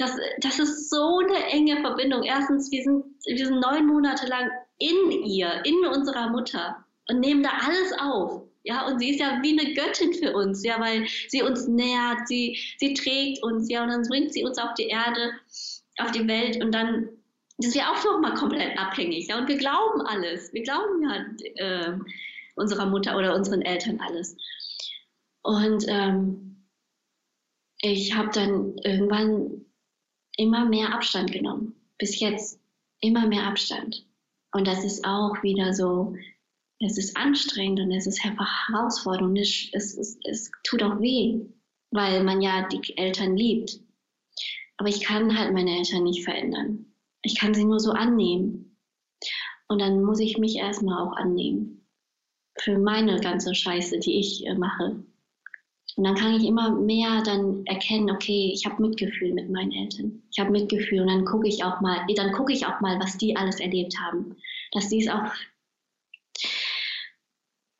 [0.01, 2.23] das, das ist so eine enge Verbindung.
[2.23, 7.43] Erstens, wir sind, wir sind neun Monate lang in ihr, in unserer Mutter und nehmen
[7.43, 8.43] da alles auf.
[8.63, 12.29] Ja, und sie ist ja wie eine Göttin für uns, ja, weil sie uns nährt,
[12.29, 15.33] sie, sie trägt uns, ja, und dann bringt sie uns auf die Erde,
[15.99, 17.09] auf die Welt und dann
[17.59, 20.53] sind wir auch noch mal komplett abhängig, ja, und wir glauben alles.
[20.53, 21.25] Wir glauben ja
[21.57, 21.99] äh,
[22.55, 24.37] unserer Mutter oder unseren Eltern alles.
[25.43, 26.67] Und ähm,
[27.81, 29.65] ich habe dann irgendwann
[30.41, 31.75] immer mehr Abstand genommen.
[31.99, 32.59] Bis jetzt
[33.01, 34.07] immer mehr Abstand.
[34.53, 36.15] Und das ist auch wieder so,
[36.81, 39.39] es ist anstrengend und es ist einfach herausfordernd.
[39.39, 41.41] Es, es, es, es tut auch weh,
[41.91, 43.81] weil man ja die Eltern liebt.
[44.79, 46.87] Aber ich kann halt meine Eltern nicht verändern.
[47.23, 48.79] Ich kann sie nur so annehmen.
[49.69, 51.87] Und dann muss ich mich erstmal auch annehmen.
[52.59, 55.05] Für meine ganze Scheiße, die ich äh, mache.
[55.97, 60.23] Und dann kann ich immer mehr dann erkennen, okay, ich habe Mitgefühl mit meinen Eltern.
[60.31, 63.19] Ich habe Mitgefühl und dann gucke ich auch mal, dann gucke ich auch mal, was
[63.19, 64.37] die alles erlebt haben.
[64.73, 65.33] Dass die es auch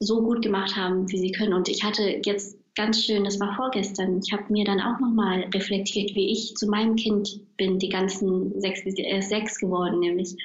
[0.01, 1.53] so gut gemacht haben, wie sie können.
[1.53, 5.49] Und ich hatte jetzt ganz schön, das war vorgestern, ich habe mir dann auch nochmal
[5.55, 10.37] reflektiert, wie ich zu meinem Kind bin, die ganzen sechs, er ist sechs geworden, nämlich,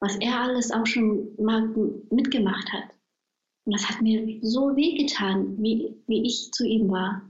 [0.00, 1.68] was er alles auch schon mal
[2.10, 2.95] mitgemacht hat
[3.66, 7.28] und das hat mir so wehgetan, wie, wie ich zu ihm war.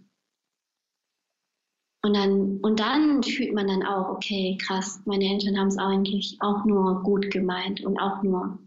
[2.02, 6.36] Und dann, und dann fühlt man dann auch, okay, krass, meine Eltern haben es eigentlich
[6.40, 8.58] auch nur gut gemeint und auch nur.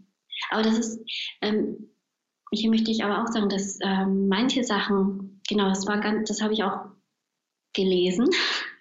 [0.50, 1.00] Aber das ist,
[1.40, 1.90] ähm,
[2.52, 6.42] hier möchte ich aber auch sagen, dass ähm, manche Sachen, genau, das war ganz, das
[6.42, 6.86] habe ich auch
[7.72, 8.28] gelesen,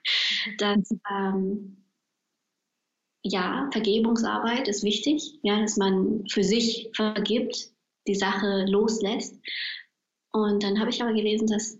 [0.57, 1.85] dass ähm,
[3.21, 7.71] ja, Vergebungsarbeit ist wichtig, ja, dass man für sich vergibt,
[8.09, 9.39] die Sache loslässt.
[10.31, 11.79] Und dann habe ich aber gelesen, dass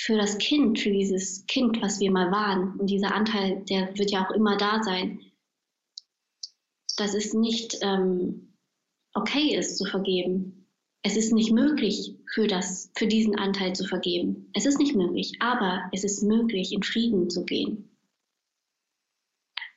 [0.00, 4.10] für das Kind, für dieses Kind, was wir mal waren, und dieser Anteil, der wird
[4.10, 5.20] ja auch immer da sein,
[6.96, 8.56] dass es nicht ähm,
[9.14, 10.66] okay ist zu vergeben.
[11.02, 14.50] Es ist nicht möglich, für, das, für diesen Anteil zu vergeben.
[14.54, 17.90] Es ist nicht möglich, aber es ist möglich, in Frieden zu gehen.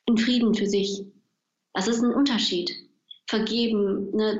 [0.06, 1.06] In Frieden für sich.
[1.74, 2.72] Das ist ein Unterschied.
[3.28, 4.39] Vergeben, ne,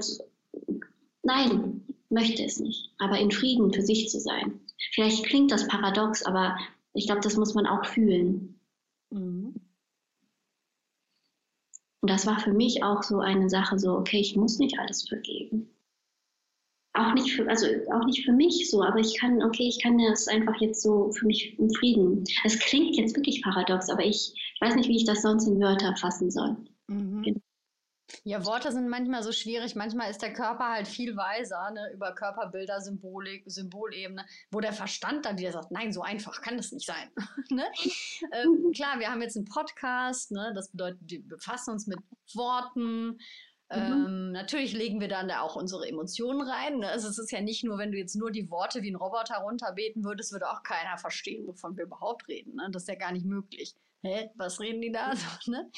[1.24, 4.60] Nein, möchte es nicht, aber in Frieden für sich zu sein.
[4.92, 6.58] Vielleicht klingt das paradox, aber
[6.94, 8.60] Ich glaube, das muss man auch fühlen.
[9.12, 9.56] Mhm.
[12.02, 15.08] Und das war für mich auch so eine Sache, so, okay, ich muss nicht alles
[15.08, 15.70] vergeben.
[16.94, 19.98] Auch nicht für, also auch nicht für mich so, aber ich kann, okay, ich kann
[19.98, 22.24] das einfach jetzt so für mich im Frieden.
[22.44, 25.60] Es klingt jetzt wirklich paradox, aber ich, ich weiß nicht, wie ich das sonst in
[25.60, 26.58] Wörter fassen soll.
[26.88, 27.24] Mhm.
[27.24, 27.40] Genau.
[28.24, 29.76] Ja, Worte sind manchmal so schwierig.
[29.76, 35.26] Manchmal ist der Körper halt viel weiser ne, über Körperbilder, Symbolik, Symbolebene, wo der Verstand
[35.26, 37.10] dann wieder sagt, nein, so einfach kann das nicht sein.
[37.50, 37.66] ne?
[38.32, 40.52] ähm, klar, wir haben jetzt einen Podcast, ne?
[40.56, 42.00] das bedeutet, wir befassen uns mit
[42.34, 43.08] Worten.
[43.08, 43.18] Mhm.
[43.70, 46.80] Ähm, natürlich legen wir dann da auch unsere Emotionen rein.
[46.80, 46.90] Ne?
[46.90, 49.38] Also es ist ja nicht nur, wenn du jetzt nur die Worte wie ein Roboter
[49.38, 52.56] runterbeten würdest, würde auch keiner verstehen, wovon wir überhaupt reden.
[52.56, 52.70] Ne?
[52.72, 53.76] Das ist ja gar nicht möglich.
[54.04, 54.30] Hä?
[54.36, 55.14] Was reden die da?
[55.16, 55.72] So, ne?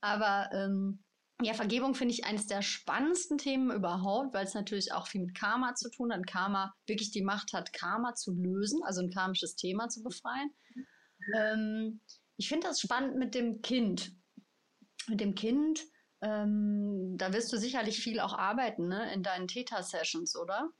[0.00, 1.02] Aber ähm,
[1.44, 5.34] ja, Vergebung finde ich eines der spannendsten Themen überhaupt, weil es natürlich auch viel mit
[5.34, 6.26] Karma zu tun hat.
[6.26, 10.50] Karma wirklich die Macht hat, Karma zu lösen, also ein karmisches Thema zu befreien.
[11.34, 12.00] Ähm,
[12.36, 14.12] ich finde das spannend mit dem Kind.
[15.08, 15.80] Mit dem Kind,
[16.20, 19.12] ähm, da wirst du sicherlich viel auch arbeiten, ne?
[19.12, 20.70] In deinen Theta-Sessions, oder?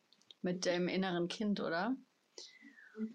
[0.40, 1.96] Mit dem inneren Kind, oder?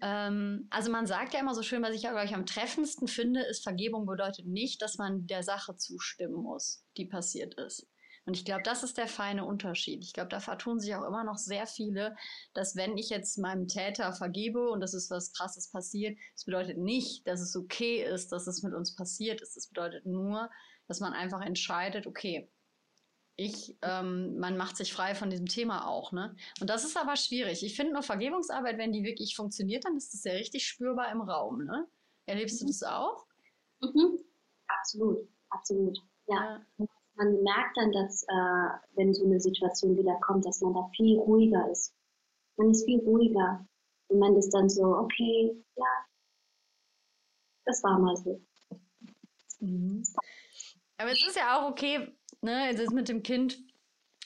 [0.00, 3.42] Ähm, also man sagt ja immer so schön, was ich ja ich am treffendsten finde,
[3.42, 7.86] ist Vergebung bedeutet nicht, dass man der Sache zustimmen muss, die passiert ist.
[8.28, 10.04] Und ich glaube, das ist der feine Unterschied.
[10.04, 12.14] Ich glaube, da vertun sich auch immer noch sehr viele,
[12.52, 16.76] dass wenn ich jetzt meinem Täter vergebe und das ist was Krasses passiert, das bedeutet
[16.76, 19.56] nicht, dass es okay ist, dass es mit uns passiert ist.
[19.56, 20.50] Das bedeutet nur,
[20.88, 22.50] dass man einfach entscheidet, okay,
[23.38, 26.34] ich, ähm, man macht sich frei von diesem Thema auch, ne?
[26.60, 27.62] Und das ist aber schwierig.
[27.62, 31.20] Ich finde nur Vergebungsarbeit, wenn die wirklich funktioniert, dann ist das ja richtig spürbar im
[31.20, 31.86] Raum, ne?
[32.26, 32.66] Erlebst mhm.
[32.66, 33.26] du das auch?
[33.80, 34.18] Mhm.
[34.66, 35.96] Absolut, absolut.
[36.26, 36.60] Ja.
[36.78, 36.86] ja.
[37.14, 41.16] Man merkt dann, dass, äh, wenn so eine Situation wieder kommt, dass man da viel
[41.20, 41.94] ruhiger ist.
[42.56, 43.64] Man ist viel ruhiger.
[44.08, 46.06] Und man ist dann so, okay, ja,
[47.64, 48.40] das war mal so.
[49.60, 50.02] Mhm.
[50.96, 53.58] Aber es ist ja auch okay, ne, das mit dem Kind,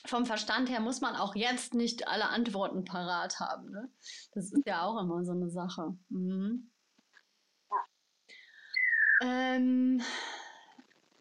[0.05, 3.71] vom Verstand her muss man auch jetzt nicht alle Antworten parat haben.
[3.71, 3.89] Ne?
[4.33, 5.95] Das ist ja auch immer so eine Sache.
[6.09, 6.69] Mhm.
[9.21, 10.01] Ähm,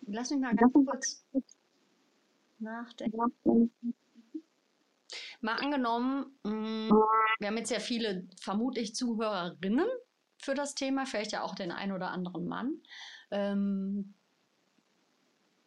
[0.06, 1.24] lass mich mal ganz kurz
[2.58, 3.70] nachdenken.
[5.40, 6.90] Mal angenommen, mh, mm,
[7.38, 9.88] wir haben jetzt ja viele, vermutlich Zuhörerinnen
[10.38, 12.80] für das Thema, vielleicht ja auch den einen oder anderen Mann.
[13.30, 14.14] Ähm,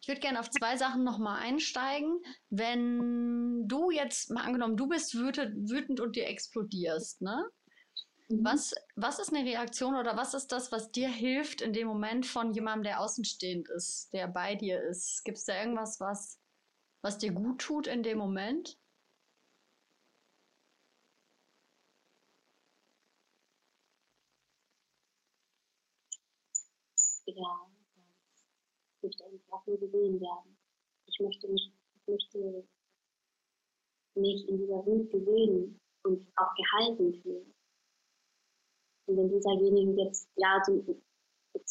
[0.06, 2.22] ich würde gerne auf zwei Sachen nochmal einsteigen.
[2.48, 7.44] Wenn du jetzt, mal angenommen, du bist wütend, und dir explodierst, ne?
[8.28, 8.44] Mhm.
[8.44, 12.26] Was, was ist eine Reaktion oder was ist das, was dir hilft in dem Moment
[12.26, 15.24] von jemandem, der außenstehend ist, der bei dir ist?
[15.24, 16.38] Gibt es da irgendwas, was,
[17.02, 18.78] was dir gut tut in dem Moment?
[27.26, 27.65] Ja
[29.06, 30.56] möchte einfach nur gesehen werden.
[31.06, 32.66] Ich möchte mich, ich möchte
[34.16, 37.54] mich in dieser Welt gesehen und auch gehalten fühlen.
[39.06, 40.72] Und wenn dieserjenige jetzt, ja, so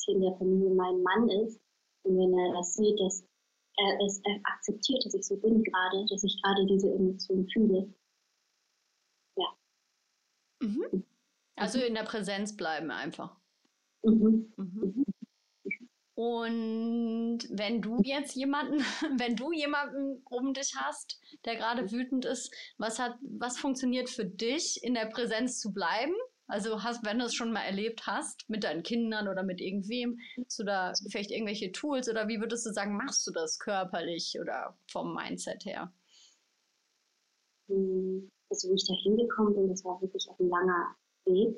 [0.07, 1.59] in der Familie mein Mann ist,
[2.03, 3.23] und wenn er das sieht, dass
[3.77, 7.93] er es er akzeptiert, dass ich so bin gerade, dass ich gerade diese Emotionen fühle.
[9.36, 9.57] Ja.
[10.61, 11.03] Mhm.
[11.55, 13.36] Also in der Präsenz bleiben einfach.
[14.03, 14.53] Mhm.
[14.55, 15.05] Mhm.
[16.16, 18.80] Und wenn du jetzt jemanden,
[19.20, 24.26] wenn du jemanden um dich hast, der gerade wütend ist, was hat, was funktioniert für
[24.26, 26.13] dich, in der Präsenz zu bleiben?
[26.47, 30.20] Also hast, wenn du es schon mal erlebt hast, mit deinen Kindern oder mit irgendwem,
[30.45, 34.38] hast du da vielleicht irgendwelche Tools oder wie würdest du sagen, machst du das körperlich
[34.39, 35.91] oder vom Mindset her?
[37.68, 40.95] Hm, also wie ich da hingekommen bin, das war wirklich ein langer
[41.26, 41.57] Weg.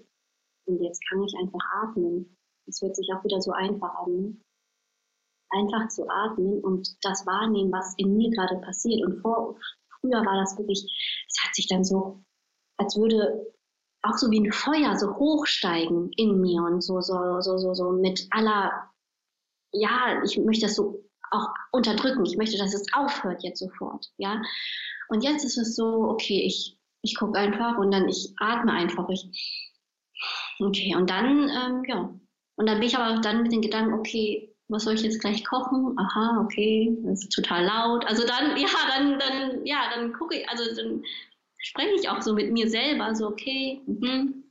[0.65, 2.37] Und jetzt kann ich einfach atmen.
[2.65, 4.41] Es hört sich auch wieder so einfach an
[5.49, 9.05] einfach zu atmen und das wahrnehmen, was in mir gerade passiert.
[9.05, 9.55] Und vor,
[9.99, 10.83] früher war das wirklich,
[11.27, 12.23] es hat sich dann so,
[12.77, 13.45] als würde
[14.03, 17.91] auch so wie ein Feuer so hochsteigen in mir und so, so, so, so, so
[17.91, 18.91] mit aller,
[19.71, 22.25] ja, ich möchte das so auch unterdrücken.
[22.25, 24.41] Ich möchte, dass es aufhört jetzt sofort, ja.
[25.09, 29.07] Und jetzt ist es so, okay, ich, ich gucke einfach und dann ich atme einfach.
[29.09, 29.29] Ich,
[30.59, 32.13] okay, und dann, ähm, ja.
[32.55, 35.45] Und dann bin ich aber dann mit den Gedanken, okay, was soll ich jetzt gleich
[35.45, 35.97] kochen?
[35.97, 38.05] Aha, okay, das ist total laut.
[38.05, 41.03] Also dann, ja, dann, dann, ja, dann gucke ich, also dann
[41.57, 44.43] spreche ich auch so mit mir selber, so okay, mhm.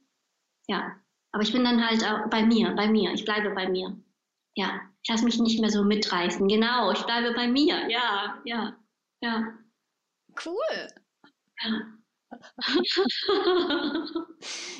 [0.69, 0.97] ja.
[1.33, 3.13] Aber ich bin dann halt bei mir, bei mir.
[3.13, 3.95] Ich bleibe bei mir.
[4.55, 6.49] Ja, ich lasse mich nicht mehr so mitreißen.
[6.49, 7.91] Genau, ich bleibe bei mir.
[7.91, 8.75] Ja, ja,
[9.21, 9.53] ja.
[10.43, 10.89] Cool.
[11.63, 11.97] Ja.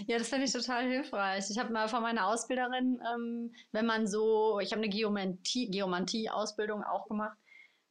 [0.07, 1.51] Ja, das finde ich total hilfreich.
[1.51, 7.09] Ich habe mal von meiner Ausbilderin, ähm, wenn man so, ich habe eine Geomantie-Ausbildung auch
[7.09, 7.37] gemacht,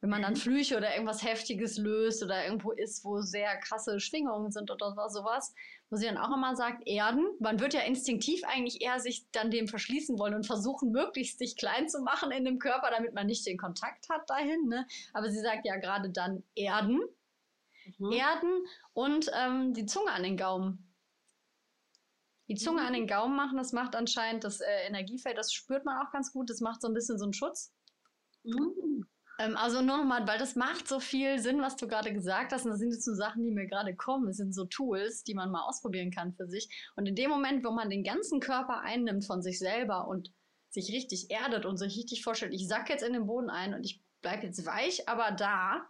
[0.00, 0.38] wenn man dann mhm.
[0.38, 5.54] Flüche oder irgendwas Heftiges löst oder irgendwo ist, wo sehr krasse Schwingungen sind oder sowas,
[5.90, 9.50] wo sie dann auch immer sagt, Erden, man wird ja instinktiv eigentlich eher sich dann
[9.50, 13.26] dem verschließen wollen und versuchen, möglichst sich klein zu machen in dem Körper, damit man
[13.26, 14.68] nicht den Kontakt hat dahin.
[14.68, 14.86] Ne?
[15.14, 17.00] Aber sie sagt ja gerade dann Erden,
[17.98, 18.12] mhm.
[18.12, 20.94] Erden und ähm, die Zunge an den Gaumen.
[22.48, 22.86] Die Zunge mhm.
[22.86, 26.32] an den Gaumen machen, das macht anscheinend das äh, Energiefeld, das spürt man auch ganz
[26.32, 27.74] gut, das macht so ein bisschen so einen Schutz.
[28.44, 29.06] Mhm.
[29.38, 32.64] Ähm, also nur nochmal, weil das macht so viel Sinn, was du gerade gesagt hast.
[32.64, 34.26] Und das sind jetzt so Sachen, die mir gerade kommen.
[34.26, 36.68] Das sind so Tools, die man mal ausprobieren kann für sich.
[36.96, 40.32] Und in dem Moment, wo man den ganzen Körper einnimmt von sich selber und
[40.70, 43.84] sich richtig erdet und sich richtig vorstellt, ich sack jetzt in den Boden ein und
[43.84, 45.86] ich bleibe jetzt weich, aber da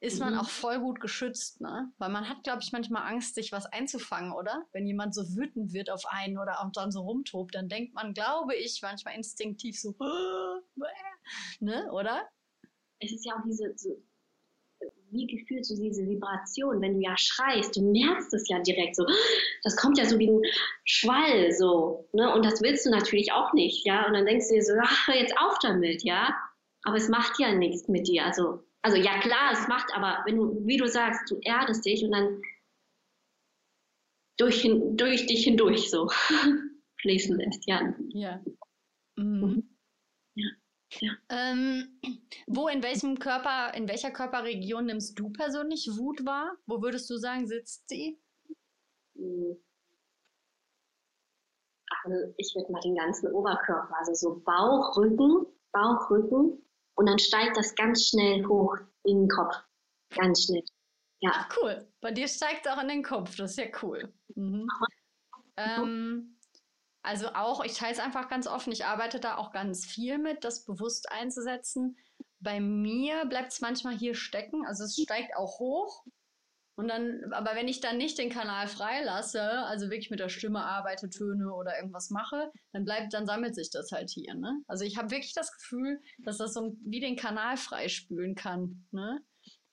[0.00, 0.40] ist man mhm.
[0.40, 1.92] auch voll gut geschützt, ne?
[1.98, 4.64] Weil man hat, glaube ich, manchmal Angst, sich was einzufangen, oder?
[4.72, 8.14] Wenn jemand so wütend wird auf einen oder auch dann so rumtobt, dann denkt man,
[8.14, 9.94] glaube ich, manchmal instinktiv so,
[11.60, 12.28] ne, oder?
[13.00, 14.02] es ist ja auch diese, so,
[15.10, 19.06] wie gefühlt so diese Vibration, wenn du ja schreist, du merkst es ja direkt so,
[19.62, 20.42] das kommt ja so wie ein
[20.84, 22.32] Schwall so, ne?
[22.34, 24.06] Und das willst du natürlich auch nicht, ja?
[24.06, 26.34] Und dann denkst du dir so, ach, hör jetzt auf damit, ja?
[26.82, 30.36] Aber es macht ja nichts mit dir, also, also ja klar, es macht, aber wenn
[30.36, 32.42] du, wie du sagst, du erdest dich und dann
[34.38, 36.08] durch, durch dich hindurch so
[37.00, 37.94] fließen lässt, ja.
[38.10, 38.42] Ja.
[39.16, 39.40] Mhm.
[39.40, 39.68] mhm.
[41.00, 41.10] Ja.
[41.28, 42.00] Ähm,
[42.46, 46.56] wo, in welchem Körper, in welcher Körperregion nimmst du persönlich Wut wahr?
[46.66, 48.18] Wo würdest du sagen, sitzt sie?
[52.04, 56.62] Also ich würde mal den ganzen Oberkörper, also so Bauch, Rücken, Bauch, Rücken
[56.98, 59.54] und dann steigt das ganz schnell hoch in den Kopf.
[60.16, 60.64] Ganz schnell.
[61.20, 61.30] Ja.
[61.32, 61.88] Ach, cool.
[62.00, 63.36] Bei dir steigt es auch in den Kopf.
[63.36, 64.12] Das ist ja cool.
[64.34, 64.66] Mhm.
[65.56, 66.36] Ähm,
[67.02, 70.42] also auch, ich teile es einfach ganz offen, ich arbeite da auch ganz viel mit,
[70.42, 71.96] das bewusst einzusetzen.
[72.40, 76.04] Bei mir bleibt es manchmal hier stecken, also es steigt auch hoch.
[76.78, 80.64] Und dann, aber wenn ich dann nicht den Kanal freilasse, also wirklich mit der Stimme
[80.64, 84.32] arbeite, Töne oder irgendwas mache, dann bleibt, dann sammelt sich das halt hier.
[84.36, 84.62] Ne?
[84.68, 89.18] Also ich habe wirklich das Gefühl, dass das so wie den Kanal freispülen kann, ne?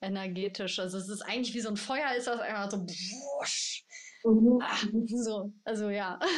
[0.01, 0.79] energetisch.
[0.79, 2.79] Also es ist eigentlich wie so ein Feuer, ist das einfach so.
[2.79, 3.85] Wusch.
[4.23, 4.59] Mhm.
[4.63, 6.19] Ach, so, also ja.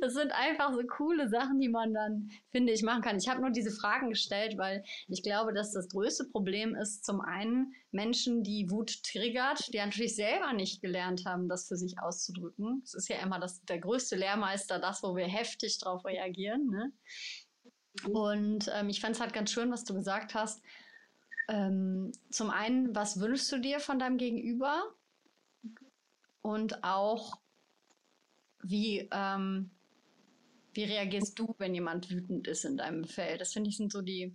[0.00, 3.18] das sind einfach so coole Sachen, die man dann, finde ich, machen kann.
[3.18, 7.20] Ich habe nur diese Fragen gestellt, weil ich glaube, dass das größte Problem ist, zum
[7.20, 12.82] einen Menschen, die Wut triggert, die natürlich selber nicht gelernt haben, das für sich auszudrücken.
[12.84, 16.66] Es ist ja immer das, der größte Lehrmeister, das, wo wir heftig drauf reagieren.
[16.68, 16.92] Ne?
[18.10, 20.62] Und ähm, ich fand es halt ganz schön, was du gesagt hast.
[21.48, 24.94] Ähm, zum einen, was wünschst du dir von deinem Gegenüber?
[26.42, 27.38] Und auch,
[28.62, 29.70] wie, ähm,
[30.78, 33.40] wie reagierst du, wenn jemand wütend ist in deinem Feld?
[33.40, 34.32] Das finde ich sind so die,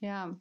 [0.00, 0.36] ja.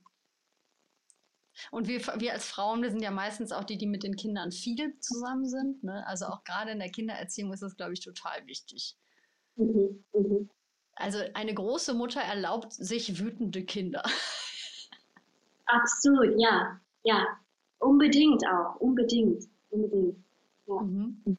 [1.69, 4.51] Und wir, wir als Frauen, wir sind ja meistens auch die, die mit den Kindern
[4.51, 5.83] viel zusammen sind.
[5.83, 6.03] Ne?
[6.07, 8.97] Also auch gerade in der Kindererziehung ist das, glaube ich, total wichtig.
[9.55, 10.47] Mhm, mh.
[10.95, 14.01] Also eine große Mutter erlaubt sich wütende Kinder.
[15.65, 16.81] Absolut, ja.
[17.03, 17.27] Ja,
[17.77, 20.17] unbedingt auch, unbedingt, unbedingt.
[20.65, 20.81] Ja.
[20.81, 21.37] Mhm.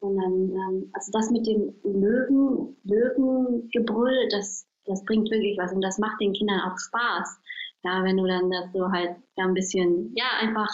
[0.00, 5.98] Dann, ähm, also das mit dem Löwen, Löwengebrüll, das, das bringt wirklich was und das
[5.98, 7.40] macht den Kindern auch Spaß.
[7.84, 10.68] Ja, wenn du dann das so halt ja, ein bisschen, ja, einfach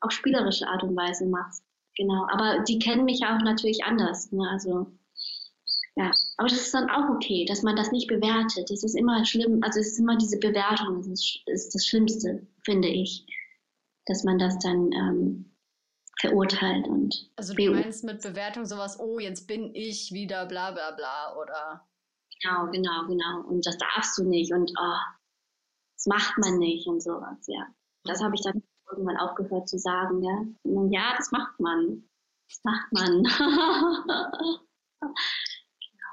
[0.00, 1.64] auf spielerische Art und Weise machst.
[1.96, 2.26] Genau.
[2.30, 4.30] Aber die kennen mich auch natürlich anders.
[4.32, 4.48] Ne?
[4.50, 4.86] Also,
[5.96, 6.10] ja.
[6.36, 8.70] Aber das ist dann auch okay, dass man das nicht bewertet.
[8.70, 9.60] Das ist immer schlimm.
[9.62, 13.26] Also, es ist immer diese Bewertung, das ist, ist das Schlimmste, finde ich.
[14.06, 15.53] Dass man das dann, ähm,
[16.20, 17.30] verurteilt und.
[17.36, 21.86] Also du meinst mit Bewertung sowas, oh, jetzt bin ich wieder bla bla bla oder.
[22.40, 23.40] Genau, genau, genau.
[23.48, 24.98] Und das darfst du nicht und oh,
[25.96, 27.66] das macht man nicht und sowas, ja.
[28.04, 30.44] Das habe ich dann irgendwann aufgehört zu sagen, ja.
[30.90, 32.04] Ja, das macht man.
[32.48, 33.24] Das macht man.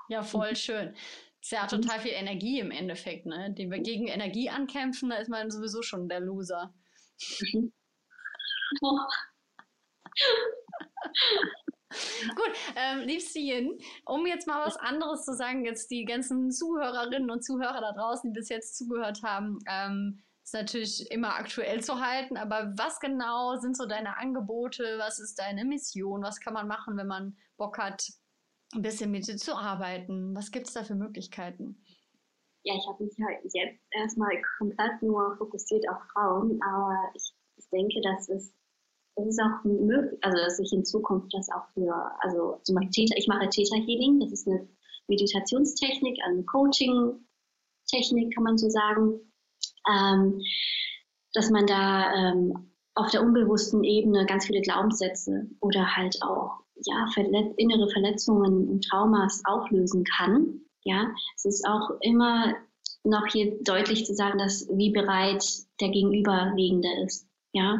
[0.10, 0.95] ja, voll schön.
[1.41, 3.52] Ist ja total viel Energie im Endeffekt, ne?
[3.52, 6.74] Den wir gegen Energie ankämpfen, da ist man sowieso schon der Loser.
[12.36, 17.30] Gut, ähm, liebste Yin, um jetzt mal was anderes zu sagen, jetzt die ganzen Zuhörerinnen
[17.30, 21.99] und Zuhörer da draußen, die bis jetzt zugehört haben, ähm, ist natürlich immer aktuell zu
[21.99, 24.97] halten, aber was genau sind so deine Angebote?
[24.97, 26.24] Was ist deine Mission?
[26.24, 28.07] Was kann man machen, wenn man Bock hat,
[28.74, 30.36] ein bisschen mit dir zu arbeiten?
[30.36, 31.84] Was gibt es da für Möglichkeiten?
[32.64, 37.70] Ja, ich habe mich halt jetzt erstmal komplett nur fokussiert auf Frauen, aber ich, ich
[37.70, 38.53] denke, dass es
[39.16, 43.07] das ist auch möglich, also dass ich in Zukunft das auch für, also zum Beispiel
[43.07, 44.68] Theta, ich mache Theta Healing, das ist eine
[45.07, 49.20] Meditationstechnik, eine Coaching-Technik, kann man so sagen,
[49.89, 50.41] ähm,
[51.34, 57.07] dass man da ähm, auf der unbewussten Ebene ganz viele Glaubenssätze oder halt auch ja,
[57.14, 60.62] verlet innere Verletzungen und Traumas auflösen kann.
[60.84, 62.55] Ja, es ist auch immer
[63.03, 65.45] noch hier deutlich zu sagen, dass wie bereit
[65.80, 67.31] der Gegenüberliegende ist.
[67.54, 67.80] Ja,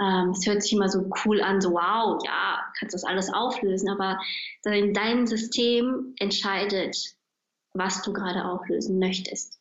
[0.00, 3.88] ähm, es hört sich immer so cool an, so wow, ja, kannst das alles auflösen,
[3.88, 4.20] aber
[4.62, 6.96] dein System entscheidet,
[7.74, 9.60] was du gerade auflösen möchtest.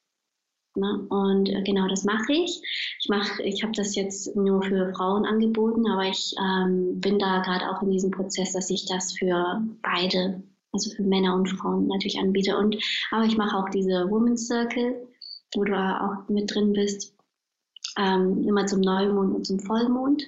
[0.75, 1.07] Ne?
[1.09, 2.61] Und äh, genau das mache ich.
[2.99, 7.41] Ich mache, ich habe das jetzt nur für Frauen angeboten, aber ich ähm, bin da
[7.41, 11.87] gerade auch in diesem Prozess, dass ich das für beide, also für Männer und Frauen
[11.87, 12.57] natürlich anbiete.
[12.57, 12.77] Und
[13.11, 15.07] aber ich mache auch diese Women's Circle,
[15.55, 17.13] wo du auch mit drin bist,
[17.97, 20.23] ähm, immer zum Neumond und zum Vollmond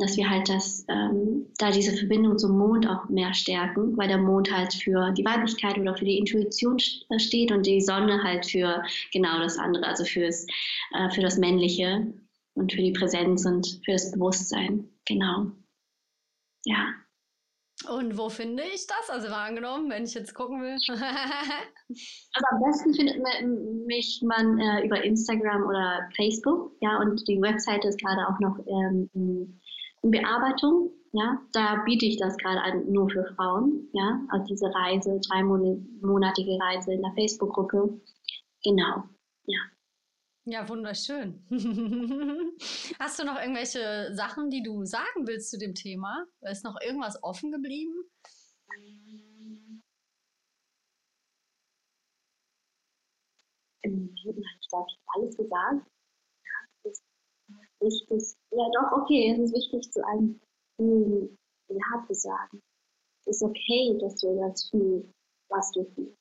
[0.00, 4.18] dass wir halt das, ähm, da diese Verbindung zum Mond auch mehr stärken, weil der
[4.18, 6.78] Mond halt für die Weiblichkeit oder für die Intuition
[7.10, 8.82] äh, steht und die Sonne halt für
[9.12, 10.46] genau das andere, also fürs,
[10.94, 12.12] äh, für das Männliche
[12.54, 14.88] und für die Präsenz und für das Bewusstsein.
[15.04, 15.52] Genau.
[16.64, 16.94] Ja.
[17.86, 19.08] Und wo finde ich das?
[19.08, 20.76] Also mal angenommen, wenn ich jetzt gucken will.
[20.88, 23.22] also am besten findet
[23.86, 28.58] mich man äh, über Instagram oder Facebook, ja, und die Webseite ist gerade auch noch
[28.66, 29.08] ähm,
[30.02, 30.90] in Bearbeitung.
[31.12, 33.88] Ja, da biete ich das gerade an, nur für Frauen.
[33.92, 38.00] Ja, also diese Reise, dreimonatige Reise in der Facebook-Gruppe.
[38.64, 39.04] Genau.
[39.46, 39.58] Ja.
[40.50, 41.44] Ja, wunderschön.
[42.98, 46.24] Hast du noch irgendwelche Sachen, die du sagen willst zu dem Thema?
[46.40, 47.92] Ist noch irgendwas offen geblieben?
[53.84, 55.86] Leben habe ich, glaube ich, alles gesagt
[57.80, 60.40] wichtig, ja doch, okay, es ist wichtig zu einem
[60.78, 61.36] hm,
[61.68, 62.60] Ja zu sagen.
[63.20, 65.08] Es ist okay, dass du das fühlst,
[65.48, 66.17] was du fühlst.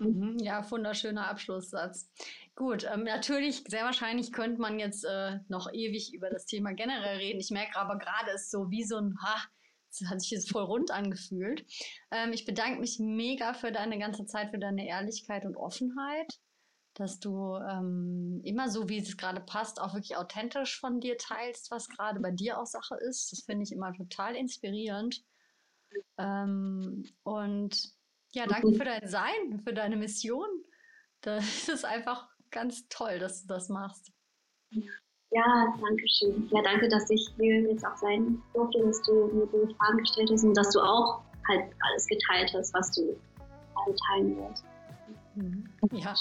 [0.00, 0.06] Ja.
[0.06, 0.18] Mhm.
[0.18, 0.38] mhm.
[0.38, 2.10] Ja, wunderschöner Abschlusssatz.
[2.54, 7.16] Gut, ähm, natürlich, sehr wahrscheinlich könnte man jetzt äh, noch ewig über das Thema generell
[7.18, 7.40] reden.
[7.40, 9.42] Ich merke aber gerade, ist so wie so ein, ha,
[9.88, 11.64] das hat sich jetzt voll rund angefühlt.
[12.10, 16.38] Ähm, ich bedanke mich mega für deine ganze Zeit, für deine Ehrlichkeit und Offenheit
[16.94, 21.70] dass du ähm, immer so, wie es gerade passt, auch wirklich authentisch von dir teilst,
[21.70, 23.32] was gerade bei dir auch Sache ist.
[23.32, 25.24] Das finde ich immer total inspirierend.
[26.18, 27.94] Ähm, und
[28.32, 30.48] ja, danke für dein Sein, für deine Mission.
[31.24, 34.10] Das ist einfach ganz toll, dass du das machst.
[35.30, 36.48] Ja, danke schön.
[36.50, 40.30] Ja, danke, dass ich hier jetzt auch sein durfte, dass du mir diese Fragen gestellt
[40.32, 43.16] hast und dass du auch halt alles geteilt hast, was du
[43.76, 44.64] alle teilen willst.
[45.36, 45.68] Mhm.
[45.92, 46.14] Ja.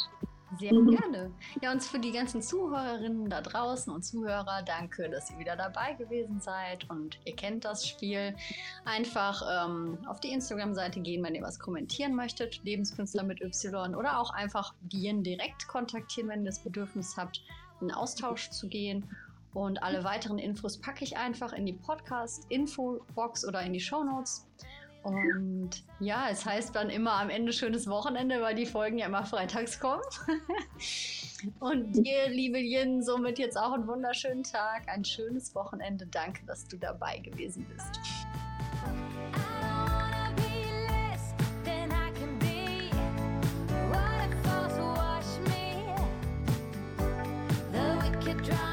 [0.60, 0.90] Sehr mhm.
[0.90, 1.32] gerne.
[1.62, 5.94] Ja, und für die ganzen Zuhörerinnen da draußen und Zuhörer, danke, dass ihr wieder dabei
[5.94, 6.90] gewesen seid.
[6.90, 8.36] Und ihr kennt das Spiel.
[8.84, 12.64] Einfach ähm, auf die Instagram-Seite gehen, wenn ihr was kommentieren möchtet.
[12.64, 13.96] Lebenskünstler mit Y.
[13.96, 17.42] Oder auch einfach Dien direkt kontaktieren, wenn ihr das Bedürfnis habt,
[17.80, 19.06] in Austausch zu gehen.
[19.54, 24.48] Und alle weiteren Infos packe ich einfach in die Podcast-Info-Box oder in die Show Notes.
[25.04, 29.26] Und ja, es heißt dann immer am Ende schönes Wochenende, weil die Folgen ja immer
[29.26, 30.04] freitags kommen.
[31.60, 36.06] Und dir, liebe Jin, somit jetzt auch einen wunderschönen Tag, ein schönes Wochenende.
[36.06, 38.00] Danke, dass du dabei gewesen bist.
[48.24, 48.71] Could drive